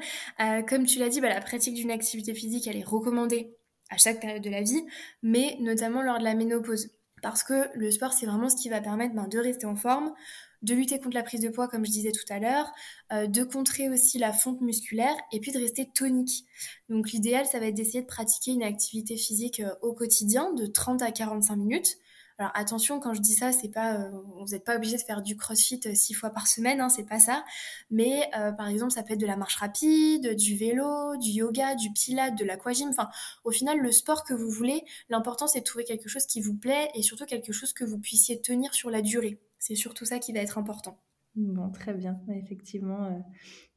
comme 0.67 0.85
tu 0.85 0.99
l'as 0.99 1.09
dit, 1.09 1.21
bah, 1.21 1.29
la 1.29 1.41
pratique 1.41 1.75
d'une 1.75 1.91
activité 1.91 2.33
physique, 2.33 2.67
elle 2.67 2.77
est 2.77 2.85
recommandée 2.85 3.55
à 3.91 3.97
chaque 3.97 4.19
période 4.19 4.41
de 4.41 4.49
la 4.49 4.61
vie, 4.61 4.83
mais 5.21 5.57
notamment 5.59 6.01
lors 6.01 6.17
de 6.17 6.23
la 6.23 6.33
ménopause. 6.33 6.89
Parce 7.21 7.43
que 7.43 7.69
le 7.75 7.91
sport, 7.91 8.13
c'est 8.13 8.25
vraiment 8.25 8.49
ce 8.49 8.55
qui 8.55 8.69
va 8.69 8.81
permettre 8.81 9.13
ben, 9.13 9.27
de 9.27 9.37
rester 9.37 9.67
en 9.67 9.75
forme, 9.75 10.11
de 10.61 10.73
lutter 10.73 10.99
contre 10.99 11.15
la 11.15 11.23
prise 11.23 11.41
de 11.41 11.49
poids, 11.49 11.67
comme 11.67 11.85
je 11.85 11.91
disais 11.91 12.11
tout 12.11 12.33
à 12.33 12.39
l'heure, 12.39 12.71
euh, 13.11 13.27
de 13.27 13.43
contrer 13.43 13.89
aussi 13.89 14.17
la 14.17 14.31
fonte 14.31 14.61
musculaire 14.61 15.15
et 15.31 15.39
puis 15.39 15.51
de 15.51 15.59
rester 15.59 15.89
tonique. 15.93 16.45
Donc 16.89 17.11
l'idéal, 17.11 17.45
ça 17.45 17.59
va 17.59 17.67
être 17.67 17.75
d'essayer 17.75 18.01
de 18.01 18.07
pratiquer 18.07 18.51
une 18.51 18.63
activité 18.63 19.17
physique 19.17 19.59
euh, 19.59 19.73
au 19.81 19.93
quotidien 19.93 20.53
de 20.53 20.65
30 20.65 21.01
à 21.01 21.11
45 21.11 21.55
minutes. 21.55 21.97
Alors 22.41 22.51
attention, 22.55 22.99
quand 22.99 23.13
je 23.13 23.21
dis 23.21 23.35
ça, 23.35 23.51
c'est 23.51 23.69
pas, 23.69 23.93
euh, 23.93 24.09
vous 24.39 24.47
n'êtes 24.47 24.63
pas 24.63 24.75
obligé 24.75 24.97
de 24.97 25.01
faire 25.03 25.21
du 25.21 25.37
CrossFit 25.37 25.79
six 25.95 26.15
fois 26.15 26.31
par 26.31 26.47
semaine, 26.47 26.81
hein, 26.81 26.89
c'est 26.89 27.07
pas 27.07 27.19
ça. 27.19 27.45
Mais 27.91 28.31
par 28.57 28.67
exemple, 28.67 28.91
ça 28.91 29.03
peut 29.03 29.13
être 29.13 29.19
de 29.19 29.27
la 29.27 29.37
marche 29.37 29.57
rapide, 29.57 30.35
du 30.35 30.57
vélo, 30.57 31.15
du 31.17 31.29
yoga, 31.29 31.75
du 31.75 31.91
pilate, 31.91 32.35
de 32.35 32.43
l'aquagym. 32.43 32.89
Enfin, 32.89 33.09
au 33.43 33.51
final, 33.51 33.77
le 33.77 33.91
sport 33.91 34.23
que 34.23 34.33
vous 34.33 34.49
voulez, 34.49 34.83
l'important 35.09 35.45
c'est 35.45 35.59
de 35.59 35.65
trouver 35.65 35.83
quelque 35.83 36.09
chose 36.09 36.25
qui 36.25 36.41
vous 36.41 36.55
plaît 36.55 36.89
et 36.95 37.03
surtout 37.03 37.25
quelque 37.25 37.51
chose 37.51 37.73
que 37.73 37.83
vous 37.83 37.99
puissiez 37.99 38.41
tenir 38.41 38.73
sur 38.73 38.89
la 38.89 39.03
durée. 39.03 39.39
C'est 39.59 39.75
surtout 39.75 40.05
ça 40.05 40.17
qui 40.17 40.33
va 40.33 40.39
être 40.39 40.57
important. 40.57 40.97
Bon, 41.35 41.69
très 41.71 41.93
bien. 41.93 42.19
Effectivement, 42.35 43.05
euh, 43.05 43.19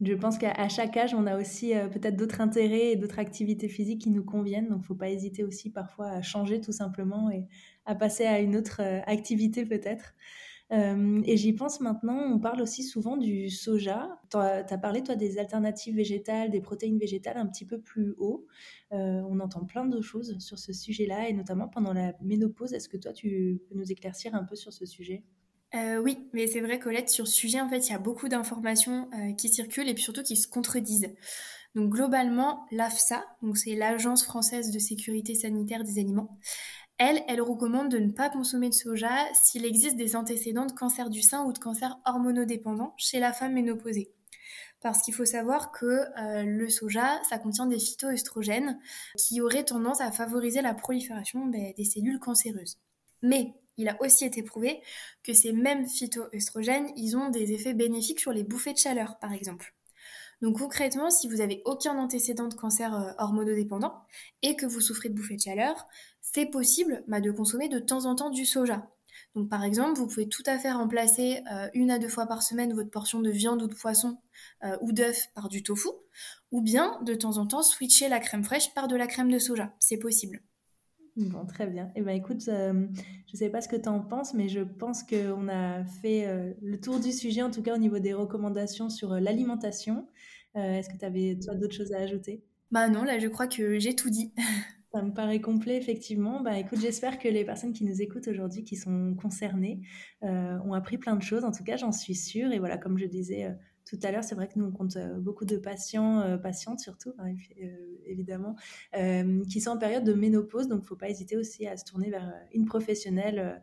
je 0.00 0.12
pense 0.14 0.38
qu'à 0.38 0.68
chaque 0.68 0.96
âge, 0.96 1.14
on 1.14 1.24
a 1.24 1.38
aussi 1.38 1.72
euh, 1.72 1.86
peut-être 1.88 2.16
d'autres 2.16 2.40
intérêts 2.40 2.90
et 2.92 2.96
d'autres 2.96 3.20
activités 3.20 3.68
physiques 3.68 4.00
qui 4.02 4.10
nous 4.10 4.24
conviennent. 4.24 4.64
Donc, 4.68 4.78
il 4.78 4.80
ne 4.80 4.86
faut 4.86 4.96
pas 4.96 5.08
hésiter 5.08 5.44
aussi 5.44 5.70
parfois 5.70 6.08
à 6.10 6.20
changer 6.22 6.60
tout 6.60 6.72
simplement 6.72 7.30
et 7.30 7.46
à 7.84 7.94
passer 7.94 8.24
à 8.26 8.40
une 8.40 8.56
autre 8.56 8.80
euh, 8.82 9.00
activité 9.06 9.64
peut-être. 9.66 10.14
et 10.72 11.36
j'y 11.36 11.52
pense 11.52 11.80
maintenant, 11.80 12.18
on 12.34 12.40
parle 12.40 12.60
aussi 12.62 12.82
souvent 12.82 13.16
du 13.16 13.50
soja. 13.50 14.20
Tu 14.30 14.36
as 14.38 14.78
parlé, 14.78 15.02
toi, 15.04 15.14
des 15.16 15.38
alternatives 15.38 15.94
végétales, 15.96 16.50
des 16.50 16.60
protéines 16.60 16.98
végétales 16.98 17.36
un 17.36 17.46
petit 17.46 17.66
peu 17.66 17.80
plus 17.80 18.14
haut. 18.18 18.46
on 18.90 19.40
entend 19.40 19.64
plein 19.66 19.86
de 19.86 20.00
choses 20.00 20.38
sur 20.40 20.58
ce 20.58 20.72
sujet-là, 20.72 21.28
et 21.28 21.32
notamment 21.34 21.68
pendant 21.68 21.92
la 21.92 22.14
ménopause. 22.22 22.72
Est-ce 22.74 22.88
que 22.88 22.96
toi, 22.96 23.12
tu 23.12 23.60
peux 23.68 23.76
nous 23.76 23.92
éclaircir 23.92 24.34
un 24.34 24.44
peu 24.44 24.56
sur 24.56 24.72
ce 24.72 24.86
sujet? 24.86 25.22
Euh, 25.74 25.98
oui, 25.98 26.28
mais 26.32 26.46
c'est 26.46 26.60
vrai, 26.60 26.78
Colette, 26.78 27.10
sur 27.10 27.26
ce 27.26 27.34
sujet, 27.34 27.60
en 27.60 27.68
fait, 27.68 27.88
il 27.88 27.90
y 27.90 27.94
a 27.94 27.98
beaucoup 27.98 28.28
d'informations 28.28 29.08
euh, 29.14 29.32
qui 29.32 29.48
circulent 29.48 29.88
et 29.88 29.94
puis 29.94 30.02
surtout 30.02 30.22
qui 30.22 30.36
se 30.36 30.46
contredisent. 30.46 31.12
Donc, 31.74 31.90
globalement, 31.90 32.66
l'AFSA, 32.70 33.24
c'est 33.54 33.74
l'Agence 33.74 34.24
française 34.24 34.70
de 34.70 34.78
sécurité 34.78 35.34
sanitaire 35.34 35.82
des 35.82 35.98
aliments, 35.98 36.38
elle, 36.98 37.22
elle 37.26 37.40
recommande 37.40 37.90
de 37.90 37.98
ne 37.98 38.12
pas 38.12 38.30
consommer 38.30 38.68
de 38.68 38.74
soja 38.74 39.10
s'il 39.34 39.64
existe 39.64 39.96
des 39.96 40.14
antécédents 40.14 40.66
de 40.66 40.72
cancer 40.72 41.10
du 41.10 41.22
sein 41.22 41.44
ou 41.44 41.52
de 41.52 41.58
cancer 41.58 41.98
hormonodépendant 42.04 42.94
chez 42.96 43.18
la 43.18 43.32
femme 43.32 43.54
ménopausée. 43.54 44.12
Parce 44.80 45.02
qu'il 45.02 45.14
faut 45.14 45.24
savoir 45.24 45.72
que 45.72 45.86
euh, 45.86 46.44
le 46.44 46.68
soja, 46.68 47.20
ça 47.28 47.38
contient 47.38 47.66
des 47.66 47.80
phytoestrogènes 47.80 48.78
qui 49.16 49.40
auraient 49.40 49.64
tendance 49.64 50.00
à 50.00 50.12
favoriser 50.12 50.62
la 50.62 50.74
prolifération 50.74 51.46
ben, 51.46 51.72
des 51.76 51.84
cellules 51.84 52.20
cancéreuses. 52.20 52.78
Mais 53.22 53.54
il 53.76 53.88
a 53.88 53.96
aussi 54.00 54.24
été 54.24 54.42
prouvé 54.42 54.80
que 55.22 55.32
ces 55.32 55.52
mêmes 55.52 55.86
phytoestrogènes, 55.88 56.90
ils 56.96 57.16
ont 57.16 57.30
des 57.30 57.52
effets 57.52 57.74
bénéfiques 57.74 58.20
sur 58.20 58.32
les 58.32 58.44
bouffées 58.44 58.72
de 58.72 58.78
chaleur, 58.78 59.18
par 59.18 59.32
exemple. 59.32 59.74
Donc 60.42 60.58
concrètement, 60.58 61.10
si 61.10 61.28
vous 61.28 61.36
n'avez 61.36 61.62
aucun 61.64 61.96
antécédent 61.96 62.48
de 62.48 62.54
cancer 62.54 62.94
euh, 62.94 63.12
hormonodépendant 63.18 64.02
et 64.42 64.56
que 64.56 64.66
vous 64.66 64.80
souffrez 64.80 65.08
de 65.08 65.14
bouffées 65.14 65.36
de 65.36 65.40
chaleur, 65.40 65.86
c'est 66.20 66.46
possible 66.46 67.04
bah, 67.08 67.20
de 67.20 67.30
consommer 67.30 67.68
de 67.68 67.78
temps 67.78 68.04
en 68.06 68.14
temps 68.14 68.30
du 68.30 68.44
soja. 68.44 68.90
Donc 69.34 69.48
par 69.48 69.64
exemple, 69.64 69.98
vous 69.98 70.06
pouvez 70.06 70.28
tout 70.28 70.42
à 70.46 70.58
fait 70.58 70.72
remplacer 70.72 71.42
euh, 71.52 71.68
une 71.72 71.90
à 71.90 71.98
deux 71.98 72.08
fois 72.08 72.26
par 72.26 72.42
semaine 72.42 72.74
votre 72.74 72.90
portion 72.90 73.20
de 73.20 73.30
viande 73.30 73.62
ou 73.62 73.68
de 73.68 73.74
poisson 73.74 74.18
euh, 74.64 74.76
ou 74.80 74.92
d'œuf 74.92 75.28
par 75.34 75.48
du 75.48 75.62
tofu, 75.62 75.88
ou 76.50 76.60
bien 76.60 77.00
de 77.02 77.14
temps 77.14 77.38
en 77.38 77.46
temps 77.46 77.62
switcher 77.62 78.08
la 78.08 78.20
crème 78.20 78.44
fraîche 78.44 78.74
par 78.74 78.88
de 78.88 78.96
la 78.96 79.06
crème 79.06 79.30
de 79.30 79.38
soja. 79.38 79.72
C'est 79.78 79.98
possible. 79.98 80.42
Bon, 81.16 81.46
très 81.46 81.68
bien. 81.68 81.92
Eh 81.94 82.02
ben, 82.02 82.10
écoute, 82.16 82.48
euh, 82.48 82.86
je 83.26 83.32
ne 83.34 83.38
sais 83.38 83.48
pas 83.48 83.60
ce 83.60 83.68
que 83.68 83.76
tu 83.76 83.88
en 83.88 84.00
penses, 84.00 84.34
mais 84.34 84.48
je 84.48 84.60
pense 84.60 85.04
qu'on 85.04 85.48
a 85.48 85.84
fait 85.84 86.26
euh, 86.26 86.52
le 86.60 86.80
tour 86.80 86.98
du 86.98 87.12
sujet, 87.12 87.42
en 87.42 87.52
tout 87.52 87.62
cas 87.62 87.74
au 87.74 87.78
niveau 87.78 88.00
des 88.00 88.12
recommandations 88.12 88.90
sur 88.90 89.12
euh, 89.12 89.20
l'alimentation. 89.20 90.08
Est-ce 90.56 90.88
que 90.88 90.96
tu 90.96 91.04
avais 91.04 91.34
d'autres 91.34 91.74
choses 91.74 91.92
à 91.92 91.98
ajouter? 91.98 92.44
Bah 92.70 92.88
non, 92.88 93.02
là 93.02 93.18
je 93.18 93.26
crois 93.26 93.48
que 93.48 93.80
j'ai 93.80 93.96
tout 93.96 94.08
dit. 94.08 94.32
Ça 94.92 95.02
me 95.02 95.12
paraît 95.12 95.40
complet, 95.40 95.76
effectivement. 95.76 96.40
Bah, 96.40 96.56
écoute, 96.56 96.78
j'espère 96.80 97.18
que 97.18 97.26
les 97.26 97.44
personnes 97.44 97.72
qui 97.72 97.84
nous 97.84 98.00
écoutent 98.00 98.28
aujourd'hui, 98.28 98.62
qui 98.62 98.76
sont 98.76 99.16
concernées, 99.20 99.80
ont 100.22 100.72
appris 100.72 100.96
plein 100.96 101.16
de 101.16 101.22
choses. 101.22 101.42
En 101.42 101.50
tout 101.50 101.64
cas, 101.64 101.76
j'en 101.76 101.90
suis 101.90 102.14
sûre. 102.14 102.52
Et 102.52 102.60
voilà, 102.60 102.78
comme 102.78 102.98
je 102.98 103.06
disais 103.06 103.52
tout 103.84 103.98
à 104.02 104.10
l'heure, 104.10 104.24
c'est 104.24 104.34
vrai 104.34 104.48
que 104.48 104.58
nous, 104.58 104.64
on 104.64 104.72
compte 104.72 104.96
euh, 104.96 105.18
beaucoup 105.18 105.44
de 105.44 105.56
patients, 105.56 106.20
euh, 106.20 106.38
patientes 106.38 106.80
surtout, 106.80 107.12
hein, 107.18 107.34
euh, 107.62 107.96
évidemment, 108.06 108.56
qui 109.48 109.60
sont 109.60 109.70
en 109.70 109.78
période 109.78 110.04
de 110.04 110.14
ménopause. 110.14 110.68
Donc, 110.68 110.80
il 110.80 110.82
ne 110.82 110.86
faut 110.86 110.96
pas 110.96 111.10
hésiter 111.10 111.36
aussi 111.36 111.66
à 111.66 111.76
se 111.76 111.84
tourner 111.84 112.10
vers 112.10 112.32
une 112.52 112.64
professionnelle 112.64 113.60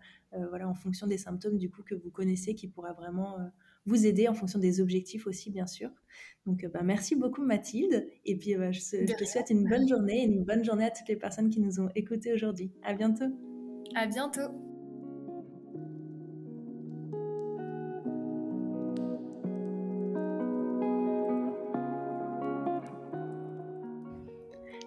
voilà, 0.50 0.68
en 0.70 0.74
fonction 0.74 1.08
des 1.08 1.18
symptômes 1.18 1.58
du 1.58 1.70
coup, 1.70 1.84
que 1.84 1.96
vous 1.96 2.10
connaissez, 2.10 2.56
qui 2.56 2.68
pourra 2.68 2.94
vraiment 2.94 3.38
vous 3.86 4.06
aider 4.06 4.28
en 4.28 4.34
fonction 4.34 4.60
des 4.60 4.80
objectifs 4.80 5.28
aussi, 5.28 5.50
bien 5.52 5.68
sûr. 5.68 5.90
Donc, 6.46 6.66
bah, 6.74 6.82
merci 6.84 7.16
beaucoup, 7.16 7.44
Mathilde. 7.44 8.08
Et 8.26 8.38
puis, 8.38 8.56
bah, 8.56 8.72
je, 8.72 8.80
je, 8.80 9.14
te 9.14 9.26
souhaite 9.26 9.50
une 9.50 9.68
bonne 9.68 9.88
journée 9.88 10.22
et 10.22 10.26
une 10.26 10.44
bonne 10.44 10.64
journée 10.64 10.86
à 10.86 10.92
toutes 10.92 11.10
les 11.10 11.18
personnes 11.18 11.50
qui 11.50 11.60
nous 11.60 11.82
ont 11.82 11.90
écoutés 11.96 12.34
aujourd'hui. 12.34 12.72
À 12.84 12.94
bientôt. 12.94 13.26
À 13.96 14.08
bientôt. 14.08 14.71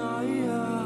Naya. 0.00 0.79